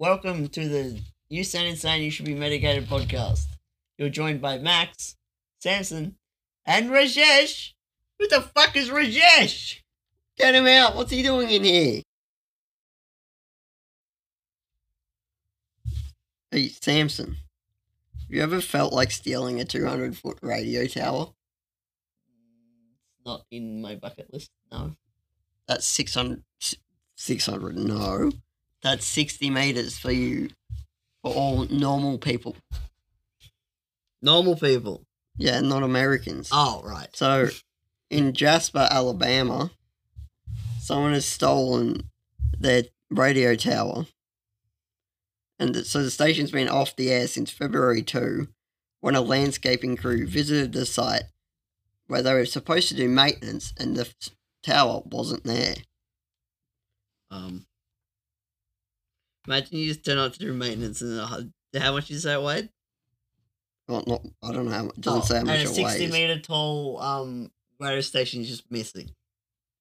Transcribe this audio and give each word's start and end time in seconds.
Welcome 0.00 0.46
to 0.50 0.68
the 0.68 1.00
You 1.28 1.42
Sound 1.42 1.66
Insane, 1.66 2.04
You 2.04 2.12
Should 2.12 2.26
Be 2.26 2.34
Medicated 2.36 2.88
podcast. 2.88 3.46
You're 3.96 4.08
joined 4.08 4.40
by 4.40 4.56
Max, 4.56 5.16
Samson, 5.60 6.14
and 6.64 6.90
Rajesh. 6.90 7.72
Who 8.20 8.28
the 8.28 8.42
fuck 8.42 8.76
is 8.76 8.90
Rajesh? 8.90 9.80
Get 10.36 10.54
him 10.54 10.68
out. 10.68 10.94
What's 10.94 11.10
he 11.10 11.24
doing 11.24 11.50
in 11.50 11.64
here? 11.64 12.02
Hey, 16.52 16.68
Samson. 16.68 17.38
Have 18.20 18.30
you 18.30 18.40
ever 18.40 18.60
felt 18.60 18.92
like 18.92 19.10
stealing 19.10 19.60
a 19.60 19.64
200 19.64 20.16
foot 20.16 20.38
radio 20.42 20.86
tower? 20.86 21.32
It's 23.16 23.26
not 23.26 23.46
in 23.50 23.82
my 23.82 23.96
bucket 23.96 24.32
list, 24.32 24.52
no. 24.70 24.94
That's 25.66 25.86
600. 25.86 26.44
600, 27.16 27.76
no. 27.76 28.30
That's 28.82 29.04
60 29.06 29.50
meters 29.50 29.98
for 29.98 30.12
you. 30.12 30.50
For 31.22 31.34
all 31.34 31.64
normal 31.64 32.18
people. 32.18 32.56
Normal 34.22 34.56
people. 34.56 35.04
Yeah, 35.36 35.60
not 35.60 35.82
Americans. 35.82 36.50
Oh, 36.52 36.82
right. 36.84 37.08
So, 37.14 37.48
in 38.10 38.32
Jasper, 38.32 38.86
Alabama, 38.90 39.70
someone 40.80 41.12
has 41.12 41.26
stolen 41.26 42.04
their 42.58 42.84
radio 43.10 43.54
tower. 43.54 44.06
And 45.58 45.74
so 45.84 46.02
the 46.02 46.10
station's 46.10 46.52
been 46.52 46.68
off 46.68 46.94
the 46.94 47.10
air 47.10 47.26
since 47.26 47.50
February 47.50 48.02
2 48.02 48.48
when 49.00 49.14
a 49.14 49.20
landscaping 49.20 49.96
crew 49.96 50.26
visited 50.26 50.72
the 50.72 50.86
site 50.86 51.24
where 52.06 52.22
they 52.22 52.32
were 52.32 52.46
supposed 52.46 52.88
to 52.88 52.94
do 52.94 53.08
maintenance 53.08 53.72
and 53.78 53.96
the 53.96 54.12
tower 54.62 55.02
wasn't 55.04 55.44
there. 55.44 55.74
Um, 57.30 57.66
imagine 59.48 59.78
you 59.78 59.86
just 59.88 60.04
turn 60.04 60.18
up 60.18 60.32
to 60.34 60.38
do 60.38 60.52
maintenance 60.52 61.00
and 61.00 61.18
uh, 61.18 61.40
how 61.80 61.92
much 61.92 62.10
you 62.10 62.18
say 62.18 62.36
weighed? 62.36 62.68
Well, 63.88 64.04
not, 64.06 64.22
I 64.42 64.52
don't 64.52 64.66
know, 64.66 64.72
how, 64.72 64.86
it 64.88 65.00
doesn't 65.00 65.20
Oh, 65.22 65.24
say 65.24 65.38
how 65.38 65.44
much 65.44 65.58
and 65.60 65.68
a 65.68 65.70
it 65.70 65.74
60 65.74 66.00
weighs. 66.04 66.12
meter 66.12 66.38
tall 66.40 67.00
um 67.00 67.50
radio 67.80 68.00
station 68.02 68.42
is 68.42 68.48
just 68.48 68.70
missing. 68.70 69.10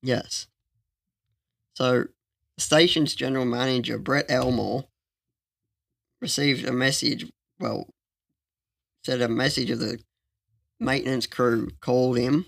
Yes. 0.02 0.48
So, 1.76 2.06
the 2.56 2.62
station's 2.62 3.14
general 3.16 3.46
manager, 3.46 3.98
Brett 4.00 4.26
Elmore, 4.30 4.86
received 6.22 6.66
a 6.68 6.72
message. 6.72 7.30
Well, 7.60 7.90
said 9.04 9.22
a 9.22 9.28
message 9.28 9.70
of 9.70 9.80
the 9.80 10.00
maintenance 10.80 11.28
crew 11.28 11.70
called 11.82 12.18
him 12.18 12.46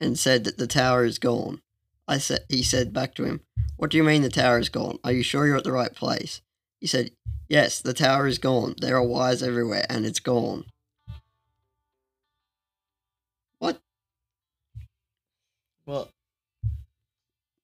and 0.00 0.18
said 0.18 0.44
that 0.44 0.58
the 0.58 0.66
tower 0.66 1.04
is 1.04 1.18
gone. 1.18 1.62
I 2.08 2.18
said, 2.18 2.44
he 2.48 2.62
said 2.62 2.92
back 2.92 3.14
to 3.16 3.24
him, 3.24 3.40
"What 3.76 3.90
do 3.90 3.96
you 3.96 4.04
mean 4.04 4.22
the 4.22 4.28
tower 4.28 4.58
is 4.58 4.68
gone? 4.68 4.98
Are 5.02 5.12
you 5.12 5.22
sure 5.22 5.46
you're 5.46 5.56
at 5.56 5.64
the 5.64 5.72
right 5.72 5.94
place?" 5.94 6.40
He 6.80 6.86
said, 6.86 7.10
"Yes, 7.48 7.80
the 7.80 7.94
tower 7.94 8.26
is 8.26 8.38
gone. 8.38 8.74
There 8.78 8.96
are 8.96 9.02
wires 9.02 9.42
everywhere, 9.42 9.86
and 9.88 10.06
it's 10.06 10.20
gone." 10.20 10.66
What? 13.58 13.80
Well, 15.84 16.10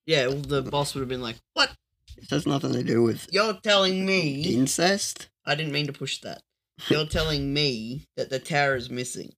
yeah, 0.05 0.27
well, 0.27 0.37
the 0.37 0.61
boss 0.61 0.93
would 0.93 1.01
have 1.01 1.09
been 1.09 1.21
like, 1.21 1.37
"What? 1.53 1.71
This 2.17 2.29
has 2.29 2.45
nothing 2.45 2.73
to 2.73 2.83
do 2.83 3.01
with 3.01 3.27
You're 3.31 3.53
telling 3.53 4.05
me?" 4.05 4.41
incest. 4.53 5.29
I 5.45 5.55
didn't 5.55 5.73
mean 5.73 5.87
to 5.87 5.93
push 5.93 6.19
that. 6.19 6.41
You're 6.89 7.05
telling 7.19 7.53
me 7.53 8.07
that 8.17 8.29
the 8.29 8.39
tower 8.39 8.75
is 8.75 8.89
missing. 8.89 9.33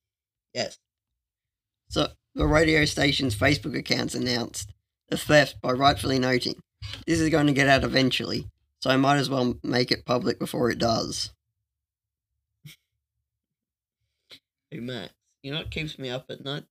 Yes. 0.54 0.80
So 1.90 2.10
the 2.34 2.48
radio 2.48 2.86
station's 2.86 3.36
Facebook 3.36 3.78
accounts 3.78 4.16
announced 4.16 4.72
the 5.10 5.18
theft 5.18 5.62
by 5.62 5.72
rightfully 5.72 6.20
noting, 6.20 6.62
"This 7.06 7.20
is 7.20 7.30
going 7.30 7.48
to 7.48 7.54
get 7.54 7.68
out 7.68 7.84
eventually, 7.84 8.48
so 8.80 8.90
I 8.90 8.98
might 8.98 9.18
as 9.18 9.30
well 9.30 9.58
make 9.64 9.92
it 9.92 10.06
public 10.06 10.40
before 10.40 10.70
it 10.72 10.78
does." 10.80 11.32
Hey 14.72 14.80
Max, 14.80 15.14
you 15.44 15.52
know 15.52 15.60
what 15.60 15.72
keeps 15.72 15.98
me 16.00 16.10
up 16.10 16.26
at 16.30 16.44
night? 16.44 16.64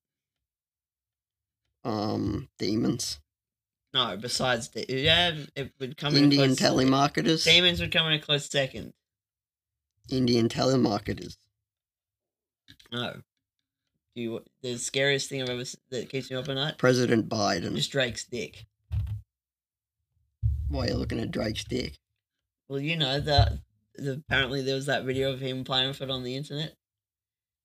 Um, 1.84 2.48
demons, 2.58 3.20
No, 3.92 4.16
besides 4.16 4.68
the 4.70 4.84
yeah, 4.88 5.36
it 5.54 5.72
would 5.78 5.96
come 5.96 6.16
in 6.16 6.24
Indian 6.24 6.56
close, 6.56 6.58
telemarketers, 6.58 7.44
Demons 7.44 7.80
would 7.80 7.92
come 7.92 8.06
in 8.06 8.14
a 8.14 8.18
close 8.18 8.50
second. 8.50 8.92
Indian 10.10 10.48
telemarketers. 10.48 11.36
No. 12.90 13.20
Do 14.14 14.22
you, 14.22 14.44
the 14.62 14.76
scariest 14.76 15.28
thing 15.28 15.42
I've 15.42 15.48
ever 15.50 15.64
that 15.90 16.08
keeps 16.08 16.30
me 16.30 16.36
up 16.36 16.48
at 16.48 16.54
night? 16.54 16.78
President 16.78 17.28
Biden. 17.28 17.74
Just 17.74 17.90
Drake's 17.90 18.24
dick. 18.24 18.66
Why 20.68 20.84
are 20.84 20.88
you 20.90 20.94
looking 20.94 21.18
at 21.20 21.32
Drake's 21.32 21.64
dick? 21.64 21.98
Well, 22.68 22.78
you 22.78 22.96
know 22.96 23.18
that 23.20 23.54
the, 23.96 24.22
apparently 24.26 24.62
there 24.62 24.76
was 24.76 24.86
that 24.86 25.04
video 25.04 25.32
of 25.32 25.40
him 25.40 25.64
playing 25.64 25.88
with 25.88 26.00
it 26.00 26.10
on 26.10 26.22
the 26.22 26.36
internet. 26.36 26.68
It 26.68 26.76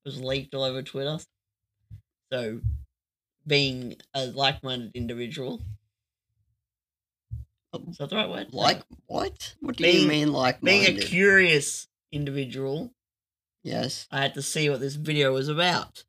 was 0.05 0.21
leaked 0.21 0.55
all 0.55 0.63
over 0.63 0.81
Twitter. 0.81 1.19
So, 2.31 2.61
being 3.45 3.95
a 4.13 4.27
like-minded 4.27 4.91
individual, 4.95 5.61
oh. 7.73 7.83
is 7.89 7.97
that 7.97 8.09
the 8.09 8.15
right 8.15 8.29
word? 8.29 8.47
Like 8.53 8.81
what? 9.07 9.55
What 9.59 9.77
do 9.77 9.83
Being- 9.83 10.01
you 10.01 10.07
mean 10.07 10.33
like 10.33 10.61
being 10.61 10.97
a 10.97 10.99
curious 10.99 11.87
individual, 12.11 12.91
yes. 13.63 14.07
I 14.11 14.21
had 14.21 14.33
to 14.33 14.41
see 14.41 14.69
what 14.69 14.79
this 14.79 14.95
video 14.95 15.33
was 15.33 15.47
about, 15.47 16.03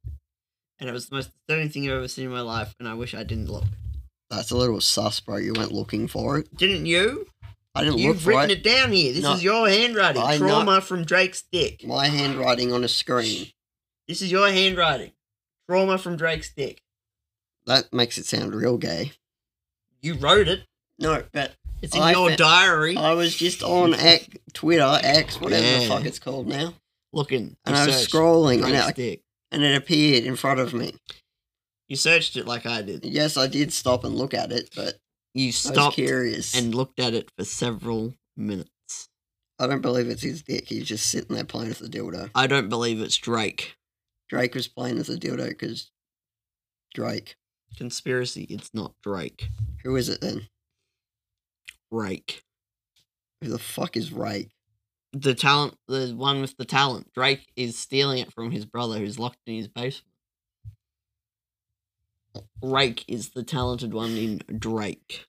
and 0.81 0.89
it 0.89 0.93
was 0.93 1.09
the 1.09 1.17
most 1.17 1.31
disturbing 1.47 1.69
thing 1.71 1.85
I've 1.89 1.97
ever 1.97 2.09
seen 2.09 2.25
in 2.27 2.31
my 2.33 2.41
life. 2.41 2.75
And 2.79 2.89
I 2.89 2.95
wish 2.95 3.15
I 3.15 3.23
didn't 3.23 3.51
look. 3.51 3.65
That's 4.31 4.51
a 4.51 4.57
little 4.57 4.81
sus, 4.81 5.21
bro. 5.21 5.37
You 5.37 5.53
went 5.55 5.73
looking 5.73 6.09
for 6.09 6.39
it. 6.39 6.55
Didn't 6.57 6.87
you? 6.87 7.27
I 7.75 7.81
didn't 7.83 7.95
look 7.97 8.03
You've 8.03 8.23
for 8.23 8.31
written 8.31 8.51
it. 8.51 8.59
it 8.59 8.65
down 8.65 8.93
here. 8.93 9.13
This 9.13 9.23
No. 9.23 9.35
is 9.35 9.45
your 9.45 9.69
handwriting. 9.69 10.23
I 10.23 10.39
know- 10.39 10.47
Trauma 10.49 10.81
from 10.81 11.05
Drake's 11.05 11.43
dick. 11.53 11.85
My 11.87 12.07
handwriting 12.09 12.73
on 12.73 12.83
a 12.85 12.89
screen. 12.89 13.49
This 14.09 14.23
is 14.23 14.31
your 14.31 14.49
handwriting. 14.51 15.13
Trauma 15.69 15.99
from 15.99 16.17
Drake's 16.17 16.53
dick. 16.53 16.83
That 17.67 17.93
makes 17.93 18.19
it 18.19 18.27
sound 18.27 18.55
real 18.55 18.77
gay. 18.79 19.13
You 20.01 20.15
wrote 20.15 20.49
it. 20.49 20.65
No, 20.99 21.23
but 21.33 21.53
It's 21.83 21.95
in 21.95 22.03
I 22.03 22.13
your 22.13 22.31
fa- 22.31 22.37
diary. 22.37 22.97
I 22.97 23.13
was 23.15 23.35
just 23.37 23.63
on 23.63 23.95
X, 23.95 24.27
Twitter, 24.53 24.99
X, 25.03 25.41
whatever 25.41 25.63
the 25.63 25.83
Yeah. 25.83 25.89
fuck 25.89 26.05
it's 26.05 26.19
called 26.19 26.47
now, 26.49 26.75
Looking. 27.13 27.57
and 27.65 27.77
I 27.77 27.87
was 27.87 28.07
scrolling, 28.07 28.63
and 28.65 28.73
Drake's 28.73 28.89
it, 28.91 28.97
dick. 28.97 29.23
And 29.53 29.63
it 29.63 29.77
appeared 29.77 30.25
in 30.25 30.37
front 30.37 30.61
of 30.61 30.73
me. 30.75 30.95
You 31.89 31.97
searched 31.97 32.37
it 32.37 32.47
like 32.47 32.67
I 32.67 32.83
did. 32.83 33.05
Yes, 33.05 33.37
I 33.37 33.47
did 33.47 33.73
stop 33.73 34.05
and 34.05 34.15
look 34.15 34.33
at 34.35 34.53
it, 34.53 34.71
but 34.77 34.95
You 35.35 35.47
I 35.47 35.49
was 35.49 35.57
stopped 35.57 35.95
curious. 35.97 36.55
and 36.55 36.75
looked 36.75 37.01
at 37.01 37.15
it 37.15 37.31
for 37.37 37.45
several 37.45 38.15
minutes. 38.37 38.71
I 39.59 39.67
don't 39.67 39.83
believe 39.83 40.09
it's 40.09 40.23
his 40.23 40.43
dick. 40.43 40.69
He's 40.69 40.87
just 40.87 41.11
sitting 41.11 41.35
there 41.35 41.45
playing 41.45 41.69
with 41.69 41.81
the 41.81 41.89
dildo. 41.89 42.31
I 42.35 42.47
don't 42.47 42.69
believe 42.69 43.01
it's 43.01 43.17
Drake. 43.17 43.77
Drake 44.29 44.55
was 44.55 44.69
playing 44.69 44.97
with 44.97 45.09
the 45.09 45.17
dildo 45.17 45.49
because 45.49 45.91
Drake. 46.95 47.37
Conspiracy. 47.77 48.45
It's 48.45 48.71
not 48.73 48.95
Drake. 49.03 49.49
Who 49.85 49.97
is 49.97 50.09
it 50.09 50.21
then? 50.21 50.49
Rake. 51.91 52.43
Who 53.43 53.49
the 53.51 53.59
fuck 53.59 53.97
is 53.97 54.13
Rake? 54.13 54.51
The 55.13 55.35
talent. 55.35 55.77
The 55.89 56.15
one 56.17 56.41
with 56.41 56.57
the 56.57 56.65
talent. 56.65 57.13
Drake 57.13 57.47
is 57.57 57.79
stealing 57.79 58.19
it 58.19 58.33
from 58.33 58.51
his 58.53 58.65
brother 58.65 58.99
who's 58.99 59.19
locked 59.19 59.39
in 59.47 59.57
his 59.57 59.69
basement. 59.69 60.07
Rake 62.63 63.05
is 63.09 63.31
the 63.31 63.43
talented 63.43 63.93
one 63.93 64.17
in 64.17 64.41
Drake. 64.57 65.27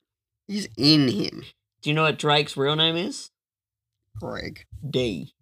He's 0.48 0.68
in 0.78 1.08
him. 1.08 1.44
Do 1.82 1.90
you 1.90 1.96
know 1.96 2.04
what 2.04 2.20
Drake's 2.20 2.56
real 2.56 2.76
name 2.76 2.96
is? 2.96 3.32
Greg. 4.20 4.66
D. 4.88 5.34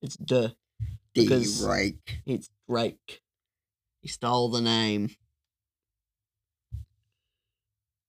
It's 0.00 0.16
D. 0.16 0.48
D. 1.14 1.22
Because- 1.22 1.64
Rake. 1.64 2.18
It's 2.26 2.50
Drake. 2.68 3.22
He 4.00 4.08
stole 4.08 4.48
the 4.50 4.60
name. 4.60 5.10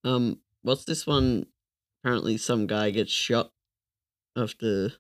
Um, 0.04 0.40
what's 0.64 0.86
this 0.86 1.06
one? 1.06 1.46
Apparently, 2.02 2.38
some 2.38 2.66
guy 2.66 2.90
gets 2.90 3.12
shot 3.12 3.53
after. 4.36 4.94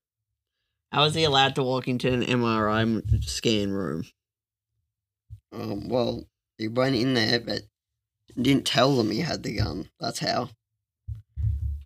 How 0.91 1.03
is 1.05 1.15
he 1.15 1.23
allowed 1.23 1.55
to 1.55 1.63
walk 1.63 1.87
into 1.87 2.11
an 2.13 2.21
MRI 2.23 3.23
scan 3.27 3.71
room? 3.71 4.05
Um, 5.51 5.89
well, 5.89 6.25
he 6.57 6.67
went 6.67 6.95
in 6.95 7.13
there, 7.15 7.39
but 7.39 7.61
didn't 8.39 8.65
tell 8.65 8.95
them 8.95 9.09
he 9.11 9.21
had 9.21 9.43
the 9.43 9.55
gun. 9.57 9.89
That's 9.99 10.19
how. 10.19 10.49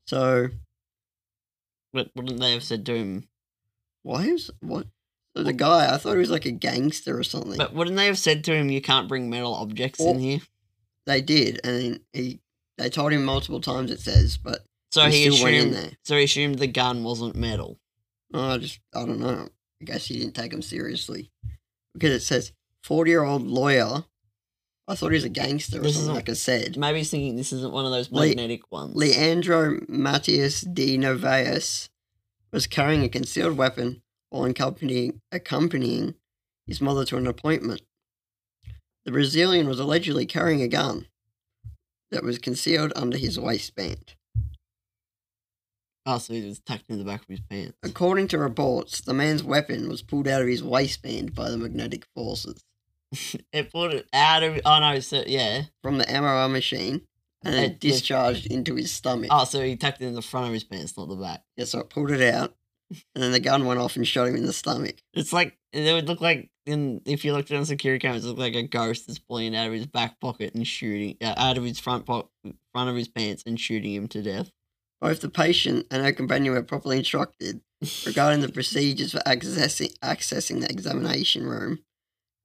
So, 0.05 0.49
But 1.93 2.11
wouldn't 2.15 2.39
they 2.39 2.53
have 2.53 2.63
said 2.63 2.85
to 2.87 2.95
him? 2.95 3.27
why 4.03 4.23
is 4.23 4.49
what? 4.61 4.87
So 5.35 5.43
the 5.43 5.53
guy, 5.53 5.93
I 5.93 5.97
thought 5.97 6.13
he 6.13 6.19
was 6.19 6.29
like 6.29 6.45
a 6.45 6.51
gangster 6.51 7.17
or 7.17 7.23
something. 7.23 7.57
But 7.57 7.73
wouldn't 7.73 7.97
they 7.97 8.05
have 8.07 8.17
said 8.17 8.43
to 8.45 8.53
him, 8.55 8.69
"You 8.69 8.81
can't 8.81 9.07
bring 9.09 9.29
metal 9.29 9.53
objects 9.53 9.99
Well, 9.99 10.13
in 10.13 10.19
here"? 10.19 10.39
they 11.05 11.21
did, 11.21 11.59
and 11.65 11.99
he, 12.13 12.39
they 12.77 12.89
told 12.89 13.11
him 13.11 13.23
multiple 13.25 13.59
times. 13.61 13.91
It 13.91 13.99
says, 13.99 14.37
but 14.37 14.65
So 14.91 15.03
he 15.09 15.25
he 15.25 15.31
still 15.31 15.47
in 15.47 15.55
assumed. 15.55 15.73
there. 15.73 15.91
So 16.03 16.17
he 16.17 16.23
assumed 16.23 16.59
the 16.59 16.67
gun 16.67 17.03
wasn't 17.03 17.35
metal. 17.35 17.79
oh, 18.33 18.51
I 18.53 18.57
just, 18.57 18.79
I 18.95 18.99
don't 19.05 19.19
know. 19.19 19.49
I 19.81 19.85
guess 19.85 20.05
he 20.05 20.17
didn't 20.19 20.33
take 20.35 20.51
him 20.53 20.61
seriously 20.61 21.31
because 21.93 22.11
it 22.11 22.21
says 22.21 22.51
forty-year-old 22.83 23.43
lawyer 23.45 24.05
I 24.89 24.95
thought 24.95 25.09
he 25.11 25.15
was 25.15 25.23
a 25.25 25.29
gangster 25.29 25.79
or 25.79 25.81
This 25.81 25.95
something, 25.95 26.03
isn't- 26.03 26.15
like 26.15 26.29
I 26.29 26.33
said. 26.33 26.77
Maybe 26.77 26.99
he's 26.99 27.11
thinking 27.11 27.35
this 27.35 27.51
isn't 27.51 27.73
one 27.73 27.85
of 27.85 27.91
those 27.91 28.09
Le- 28.11 28.27
magnetic 28.27 28.71
ones. 28.71 28.95
Leandro 28.95 29.81
Matias 29.89 30.61
de 30.61 30.97
Novaes 30.97 31.89
was 32.53 32.67
carrying 32.67 33.03
a 33.03 33.09
concealed 33.09 33.57
weapon 33.57 34.01
while 34.29 34.45
accompanying, 34.45 35.21
accompanying 35.31 36.15
his 36.65 36.79
mother 36.79 37.03
to 37.05 37.17
an 37.17 37.27
appointment. 37.27 37.81
The 39.05 39.11
Brazilian 39.11 39.67
was 39.67 39.79
allegedly 39.79 40.25
carrying 40.25 40.61
a 40.61 40.67
gun 40.69 41.07
that 42.11 42.23
was 42.23 42.37
concealed 42.39 42.93
under 42.95 43.17
his 43.17 43.37
waistband. 43.37 44.15
Oh, 46.09 46.17
so 46.19 46.33
he 46.33 46.43
was 46.45 46.59
tucked 46.59 46.89
in 46.89 46.97
the 46.99 47.03
back 47.03 47.21
of 47.21 47.27
his 47.27 47.41
pants. 47.41 47.77
According 47.83 48.29
to 48.29 48.37
reports, 48.39 49.01
the 49.01 49.13
man's 49.13 49.43
weapon 49.43 49.89
was 49.89 50.01
pulled 50.01 50.27
out 50.27 50.41
of 50.41 50.47
his 50.47 50.63
waistband 50.63 51.35
by 51.35 51.49
the 51.51 51.57
magnetic 51.57 52.05
forces 52.15 52.63
It 53.53 53.71
pulled 53.71 53.93
it 53.93 54.07
out 54.13 54.41
of. 54.43 54.59
Oh 54.65 54.79
no, 54.79 54.99
so 55.01 55.23
yeah. 55.27 55.63
from 55.83 55.97
the 55.97 56.05
MRI 56.05 56.49
machine 56.51 57.01
and 57.43 57.55
It- 57.55 57.63
it 57.73 57.79
discharged 57.79 58.47
into 58.47 58.75
his 58.75 58.91
stomach. 58.91 59.29
Oh, 59.31 59.43
so 59.45 59.61
he 59.61 59.75
tucked 59.75 60.01
it 60.01 60.05
in 60.07 60.15
the 60.15 60.21
front 60.21 60.47
of 60.47 60.53
his 60.53 60.63
pants, 60.63 60.97
not 60.97 61.09
the 61.09 61.15
back. 61.15 61.43
Yeah, 61.55 61.65
so 61.65 61.79
it 61.79 61.89
pulled 61.89 62.11
it 62.11 62.21
out, 62.33 62.55
and 63.13 63.23
then 63.23 63.31
the 63.31 63.39
gun 63.39 63.65
went 63.65 63.79
off 63.79 63.95
and 63.97 64.07
shot 64.07 64.27
him 64.27 64.35
in 64.35 64.45
the 64.45 64.53
stomach. 64.53 64.95
It's 65.13 65.33
like 65.33 65.57
it 65.73 65.91
would 65.93 66.07
look 66.07 66.21
like 66.21 66.49
in 66.65 67.01
if 67.05 67.23
you 67.23 67.33
looked 67.33 67.51
on 67.51 67.65
security 67.65 67.99
cameras, 68.01 68.23
it 68.25 68.29
looked 68.29 68.39
like 68.39 68.55
a 68.55 68.63
ghost 68.63 69.09
is 69.09 69.19
pulling 69.19 69.55
out 69.55 69.67
of 69.67 69.73
his 69.73 69.85
back 69.87 70.19
pocket 70.19 70.53
and 70.55 70.65
shooting 70.67 71.15
uh, 71.21 71.33
out 71.37 71.57
of 71.57 71.63
his 71.63 71.79
front 71.79 72.05
po- 72.05 72.29
front 72.73 72.89
of 72.89 72.95
his 72.95 73.07
pants 73.09 73.43
and 73.45 73.59
shooting 73.59 73.93
him 73.93 74.07
to 74.09 74.21
death. 74.21 74.51
Both 74.99 75.21
the 75.21 75.29
patient 75.29 75.85
and 75.91 76.03
her 76.03 76.11
companion 76.11 76.53
were 76.53 76.63
properly 76.63 76.97
instructed 76.97 77.61
regarding 78.05 78.41
the 78.41 78.51
procedures 78.51 79.11
for 79.11 79.19
accessing, 79.19 79.97
accessing 79.99 80.61
the 80.61 80.69
examination 80.69 81.45
room 81.45 81.79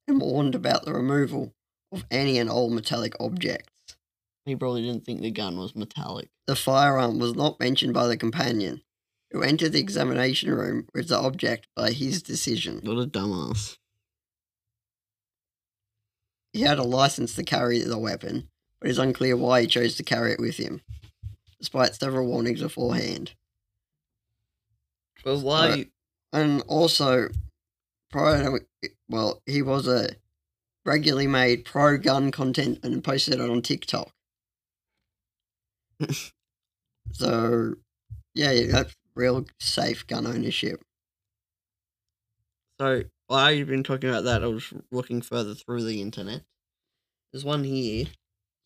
and 0.07 0.21
warned 0.21 0.55
about 0.55 0.85
the 0.85 0.93
removal 0.93 1.55
of 1.91 2.05
any 2.11 2.39
and 2.39 2.51
all 2.51 2.71
metallic 2.71 3.15
objects. 3.19 3.97
He 4.45 4.57
probably 4.57 4.83
didn't 4.83 5.05
think 5.05 5.21
the 5.21 5.31
gun 5.31 5.57
was 5.57 5.77
metallic. 5.77 6.29
The 6.47 6.57
firearm 6.57 7.19
was 7.19 7.35
not 7.35 7.61
mentioned 7.61 7.95
by 7.95 8.09
the 8.09 8.17
companion, 8.17 8.83
who 9.31 9.43
entered 9.43 9.73
the 9.73 9.81
examination 9.81 10.51
room 10.51 10.89
with 10.95 11.09
the 11.09 11.19
object 11.19 11.69
by 11.77 11.93
his 11.93 12.23
decision. 12.23 12.81
What 12.83 12.99
a 12.99 13.07
dumbass. 13.07 13.79
He 16.53 16.63
had 16.63 16.79
a 16.79 16.83
license 16.83 17.35
to 17.37 17.45
carry 17.45 17.79
the 17.81 17.99
weapon, 17.99 18.49
but 18.81 18.91
it's 18.91 18.99
unclear 18.99 19.37
why 19.37 19.63
he 19.63 19.67
chose 19.67 19.95
to 19.97 20.03
carry 20.03 20.33
it 20.33 20.41
with 20.41 20.57
him, 20.59 20.83
despite 21.63 21.95
several 21.95 22.27
warnings 22.27 22.61
beforehand. 22.61 23.35
But 25.25 25.39
why? 25.39 25.71
Uh, 25.71 25.85
and 26.33 26.63
also 26.63 27.29
prior 28.11 28.43
to 28.43 28.91
well 29.09 29.41
he 29.47 29.63
was 29.63 29.87
a 29.87 30.17
regularly 30.85 31.27
made 31.29 31.65
pro 31.65 31.97
gun 31.99 32.31
content 32.33 32.81
and 32.83 33.05
posted 33.05 33.35
it 33.35 33.41
on 33.41 33.63
tiktok 33.63 34.13
so 37.13 37.75
yeah 38.35 38.51
yeah, 38.51 38.73
that's 38.73 38.95
real 39.15 39.45
safe 39.61 40.07
gun 40.07 40.27
ownership 40.27 40.83
So 42.81 43.05
while 43.29 43.53
you've 43.53 43.69
been 43.69 43.85
talking 43.85 44.11
about 44.11 44.25
that, 44.25 44.43
I 44.43 44.47
was 44.49 44.73
looking 44.91 45.23
further 45.23 45.55
through 45.55 45.85
the 45.85 46.01
internet. 46.03 46.43
There's 47.33 47.45
one 47.45 47.65
here. 47.65 48.07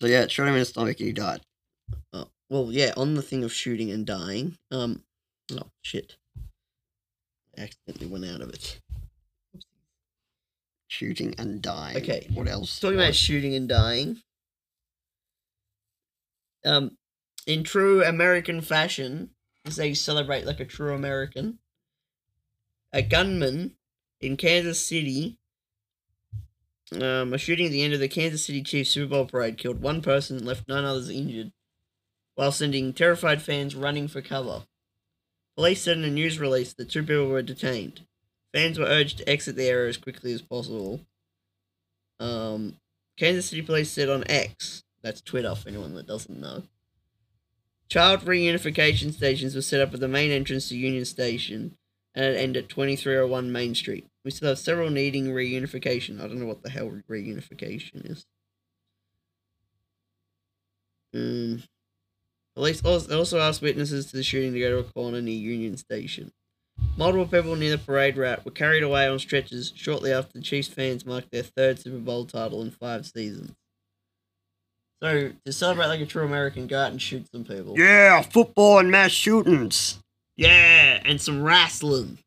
so 0.00 0.06
yeah 0.08 0.22
it 0.22 0.30
shot 0.30 0.48
him 0.48 0.54
in 0.54 0.60
the 0.60 0.64
stomach 0.64 0.98
and 1.00 1.06
he 1.08 1.12
died 1.12 1.42
Oh, 2.12 2.30
well, 2.48 2.68
yeah, 2.70 2.92
on 2.96 3.14
the 3.14 3.22
thing 3.22 3.44
of 3.44 3.52
shooting 3.52 3.90
and 3.90 4.06
dying. 4.06 4.56
Um, 4.70 5.02
oh 5.52 5.70
shit, 5.82 6.16
I 7.56 7.62
accidentally 7.62 8.06
went 8.06 8.24
out 8.24 8.40
of 8.40 8.50
it. 8.50 8.80
shooting 10.88 11.34
and 11.38 11.60
dying 11.60 11.96
Okay, 11.96 12.28
what 12.32 12.48
else 12.48 12.78
Talking 12.78 12.98
about 12.98 13.14
shooting 13.14 13.54
and 13.54 13.68
dying. 13.68 14.18
Um, 16.64 16.96
in 17.46 17.62
true 17.62 18.02
American 18.04 18.60
fashion, 18.60 19.30
as 19.64 19.76
they 19.76 19.94
celebrate 19.94 20.46
like 20.46 20.60
a 20.60 20.64
true 20.64 20.94
American, 20.94 21.58
a 22.92 23.02
gunman 23.02 23.72
in 24.20 24.36
Kansas 24.36 24.84
City. 24.84 25.38
Um, 26.92 27.34
a 27.34 27.38
shooting 27.38 27.66
at 27.66 27.72
the 27.72 27.82
end 27.82 27.94
of 27.94 28.00
the 28.00 28.08
Kansas 28.08 28.44
City 28.44 28.62
Chiefs 28.62 28.90
Super 28.90 29.10
Bowl 29.10 29.26
parade 29.26 29.58
killed 29.58 29.82
one 29.82 30.00
person 30.00 30.36
and 30.36 30.46
left 30.46 30.68
nine 30.68 30.84
others 30.84 31.10
injured, 31.10 31.52
while 32.36 32.52
sending 32.52 32.92
terrified 32.92 33.42
fans 33.42 33.74
running 33.74 34.06
for 34.06 34.22
cover. 34.22 34.62
Police 35.56 35.82
said 35.82 35.98
in 35.98 36.04
a 36.04 36.10
news 36.10 36.38
release 36.38 36.72
that 36.74 36.90
two 36.90 37.02
people 37.02 37.26
were 37.26 37.42
detained. 37.42 38.02
Fans 38.54 38.78
were 38.78 38.86
urged 38.86 39.18
to 39.18 39.28
exit 39.28 39.56
the 39.56 39.68
area 39.68 39.88
as 39.88 39.96
quickly 39.96 40.32
as 40.32 40.42
possible. 40.42 41.00
Um, 42.20 42.76
Kansas 43.16 43.46
City 43.46 43.62
Police 43.62 43.90
said 43.90 44.08
on 44.08 44.24
X, 44.28 44.84
that's 45.02 45.20
Twitter 45.20 45.54
for 45.54 45.68
anyone 45.68 45.94
that 45.94 46.06
doesn't 46.06 46.40
know. 46.40 46.62
Child 47.88 48.22
reunification 48.22 49.12
stations 49.12 49.54
were 49.54 49.62
set 49.62 49.80
up 49.80 49.94
at 49.94 50.00
the 50.00 50.08
main 50.08 50.30
entrance 50.30 50.68
to 50.68 50.76
Union 50.76 51.04
Station 51.04 51.76
and 52.14 52.24
it 52.24 52.38
end 52.38 52.56
at 52.56 52.68
2301 52.68 53.52
Main 53.52 53.74
Street. 53.74 54.06
We 54.24 54.30
still 54.30 54.48
have 54.48 54.58
several 54.58 54.90
needing 54.90 55.26
reunification. 55.26 56.18
I 56.18 56.26
don't 56.26 56.40
know 56.40 56.46
what 56.46 56.62
the 56.62 56.70
hell 56.70 56.90
reunification 57.08 58.10
is. 58.10 58.26
Um, 61.14 61.62
police 62.56 62.82
also 62.84 63.38
asked 63.38 63.62
witnesses 63.62 64.06
to 64.10 64.16
the 64.16 64.22
shooting 64.24 64.52
to 64.54 64.58
go 64.58 64.70
to 64.70 64.78
a 64.88 64.92
corner 64.92 65.20
near 65.20 65.34
Union 65.36 65.76
Station. 65.76 66.32
Multiple 66.96 67.26
people 67.26 67.54
near 67.56 67.70
the 67.70 67.78
parade 67.78 68.16
route 68.16 68.44
were 68.44 68.50
carried 68.50 68.82
away 68.82 69.06
on 69.06 69.18
stretchers 69.18 69.72
shortly 69.76 70.12
after 70.12 70.32
the 70.38 70.44
Chiefs 70.44 70.68
fans 70.68 71.06
marked 71.06 71.30
their 71.30 71.42
third 71.42 71.78
Super 71.78 71.98
Bowl 71.98 72.24
title 72.24 72.60
in 72.62 72.70
five 72.70 73.06
seasons. 73.06 73.52
So, 75.02 75.32
to 75.44 75.52
celebrate 75.52 75.86
like 75.88 76.00
a 76.00 76.06
true 76.06 76.24
American, 76.24 76.66
go 76.66 76.80
out 76.80 76.90
and 76.90 77.00
shoot 77.00 77.30
some 77.30 77.44
people. 77.44 77.74
yeah 77.78 78.22
football 78.22 78.78
and 78.78 78.90
mass 78.90 79.10
shootings 79.12 79.98
Yeah, 80.36 81.00
and 81.04 81.20
some 81.20 81.42
wrestling. 81.42 82.18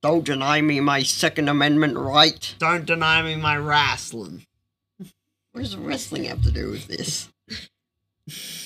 don't 0.00 0.24
deny 0.24 0.60
me 0.60 0.78
my 0.80 1.02
second 1.02 1.48
amendment 1.48 1.96
right 1.98 2.54
Don't 2.60 2.86
deny 2.86 3.22
me 3.22 3.34
my 3.34 3.56
wrestling. 3.56 4.46
what 5.52 5.62
does 5.62 5.76
wrestling 5.76 6.24
have 6.24 6.42
to 6.42 6.52
do 6.52 6.70
with 6.70 6.86
this 6.86 7.28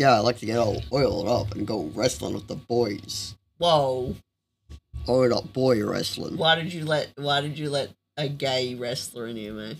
yeah 0.00 0.14
i 0.14 0.18
like 0.18 0.38
to 0.38 0.46
get 0.46 0.58
all 0.58 0.82
oiled 0.92 1.28
up 1.28 1.54
and 1.54 1.66
go 1.66 1.90
wrestling 1.94 2.34
with 2.34 2.48
the 2.48 2.56
boys 2.56 3.36
Whoa! 3.58 4.16
oiled 5.08 5.32
up 5.32 5.52
boy 5.52 5.84
wrestling 5.84 6.36
Why 6.36 6.54
did 6.54 6.72
you 6.72 6.84
let 6.86 7.12
Why 7.16 7.42
did 7.42 7.58
you 7.58 7.68
let 7.68 7.90
a 8.16 8.28
gay 8.28 8.74
wrestler 8.74 9.26
in 9.26 9.36
here, 9.36 9.52
man? 9.52 9.76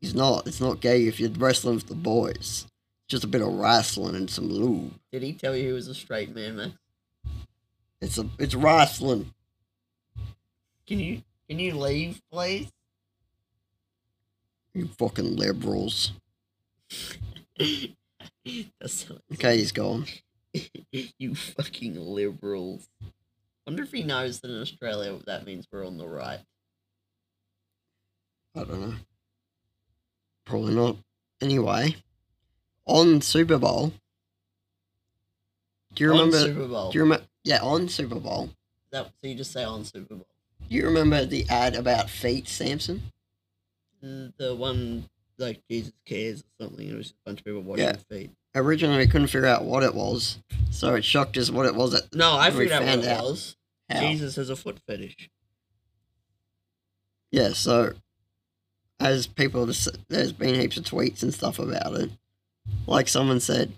He's 0.00 0.14
not. 0.14 0.46
It's 0.46 0.60
not 0.60 0.80
gay 0.80 1.06
if 1.06 1.18
you're 1.18 1.30
wrestling 1.30 1.76
with 1.76 1.88
the 1.88 1.94
boys. 1.94 2.66
Just 3.08 3.24
a 3.24 3.28
bit 3.28 3.40
of 3.40 3.52
wrestling 3.52 4.14
and 4.14 4.28
some 4.28 4.50
lube. 4.50 4.92
Did 5.12 5.22
he 5.22 5.32
tell 5.32 5.56
you 5.56 5.66
he 5.68 5.72
was 5.72 5.88
a 5.88 5.94
straight 5.94 6.34
man, 6.34 6.56
man? 6.56 6.74
It's 8.00 8.18
a 8.18 8.28
it's 8.38 8.54
wrestling. 8.54 9.32
Can 10.86 11.00
you 11.00 11.22
Can 11.48 11.58
you 11.58 11.74
leave, 11.74 12.20
please? 12.30 12.70
You 14.74 14.88
fucking 14.98 15.36
liberals. 15.36 16.12
That's 18.80 19.10
Okay, 19.34 19.58
he's 19.58 19.72
gone. 19.72 20.06
you 21.18 21.34
fucking 21.34 21.98
liberals. 21.98 22.88
Wonder 23.66 23.82
if 23.82 23.92
he 23.92 24.02
knows 24.02 24.40
that 24.40 24.50
in 24.50 24.60
Australia 24.60 25.18
that 25.26 25.44
means 25.44 25.66
we're 25.70 25.86
on 25.86 25.98
the 25.98 26.08
right. 26.08 26.40
I 28.54 28.64
don't 28.64 28.80
know. 28.80 28.94
Probably 30.44 30.74
not. 30.74 30.96
Anyway, 31.42 31.96
on 32.86 33.20
Super 33.20 33.58
Bowl. 33.58 33.92
Do 35.94 36.04
you 36.04 36.10
on 36.12 36.18
remember? 36.18 36.38
Super 36.38 36.68
Bowl? 36.68 36.90
Do 36.92 36.98
you 36.98 37.04
remember? 37.04 37.26
Yeah, 37.44 37.60
on 37.62 37.88
Super 37.88 38.20
Bowl. 38.20 38.50
that, 38.92 39.10
so 39.20 39.26
you 39.26 39.34
just 39.34 39.52
say 39.52 39.64
on 39.64 39.84
Super 39.84 40.14
Bowl. 40.14 40.26
Do 40.68 40.74
you 40.74 40.84
remember 40.84 41.24
the 41.24 41.44
ad 41.48 41.74
about 41.74 42.08
feet, 42.08 42.48
Samson? 42.48 43.02
The 44.00 44.54
one 44.56 45.08
like 45.38 45.60
Jesus 45.70 45.92
cares 46.06 46.40
or 46.60 46.64
something. 46.64 46.88
It 46.88 46.94
was 46.96 47.06
just 47.08 47.14
a 47.24 47.28
bunch 47.30 47.40
of 47.40 47.44
people 47.44 47.60
washing 47.62 47.84
Yeah. 47.84 47.92
their 47.92 48.18
feet. 48.20 48.30
Originally, 48.54 48.98
we 48.98 49.06
couldn't 49.06 49.26
figure 49.26 49.46
out 49.46 49.64
what 49.64 49.82
it 49.82 49.94
was, 49.94 50.38
so 50.70 50.94
it 50.94 51.04
shocked 51.04 51.36
us 51.36 51.50
what 51.50 51.66
it 51.66 51.74
was. 51.74 51.94
At 51.94 52.14
No, 52.14 52.36
I 52.36 52.50
figured 52.50 52.72
out 52.72 52.82
what 52.84 52.98
it 53.00 53.04
out. 53.06 53.24
was. 53.24 53.56
how. 53.90 54.00
Jesus 54.00 54.36
has 54.36 54.48
a 54.50 54.56
foot 54.56 54.78
fetish. 54.86 55.30
Yeah, 57.30 57.50
so 57.52 57.92
as 58.98 59.26
people, 59.26 59.66
there's 60.08 60.32
been 60.32 60.54
heaps 60.54 60.76
of 60.78 60.84
tweets 60.84 61.22
and 61.22 61.34
stuff 61.34 61.58
about 61.58 61.94
it. 62.00 62.10
Like 62.86 63.08
someone 63.08 63.40
said, 63.40 63.72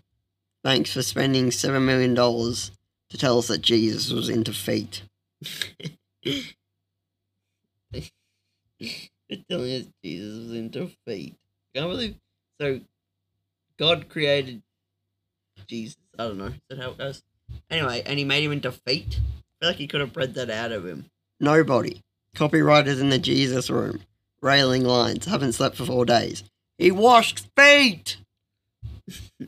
thanks 0.62 0.92
for 0.92 1.02
spending 1.02 1.46
$7 1.50 1.84
million 1.84 2.14
to 2.14 3.18
tell 3.18 3.38
us 3.38 3.48
that 3.48 3.62
Jesus 3.62 4.12
was 4.12 4.28
into 4.28 4.52
feet. 4.52 5.02
They're 6.22 6.42
telling 9.50 9.72
us 9.74 9.86
Jesus 10.04 10.38
was 10.38 10.52
into 10.54 10.90
feet. 11.06 11.34
I 11.78 11.80
can't 11.80 11.90
believe. 11.92 12.16
So, 12.60 12.80
God 13.78 14.08
created 14.08 14.62
Jesus. 15.68 15.96
I 16.18 16.24
don't 16.24 16.38
know. 16.38 16.46
Is 16.46 16.54
that 16.70 16.78
how 16.78 16.90
it 16.90 16.98
goes? 16.98 17.22
Anyway, 17.70 18.02
and 18.04 18.18
he 18.18 18.24
made 18.24 18.42
him 18.42 18.52
into 18.52 18.72
feet. 18.72 19.20
I 19.20 19.60
feel 19.60 19.68
like 19.70 19.76
he 19.76 19.86
could 19.86 20.00
have 20.00 20.12
bred 20.12 20.34
that 20.34 20.50
out 20.50 20.72
of 20.72 20.84
him. 20.84 21.06
Nobody. 21.38 22.02
Copywriters 22.34 23.00
in 23.00 23.10
the 23.10 23.18
Jesus 23.18 23.70
room 23.70 24.00
railing 24.40 24.84
lines. 24.84 25.26
Haven't 25.26 25.52
slept 25.52 25.76
for 25.76 25.84
four 25.84 26.04
days. 26.04 26.44
He 26.78 26.90
washed 26.90 27.46
feet. 27.56 28.18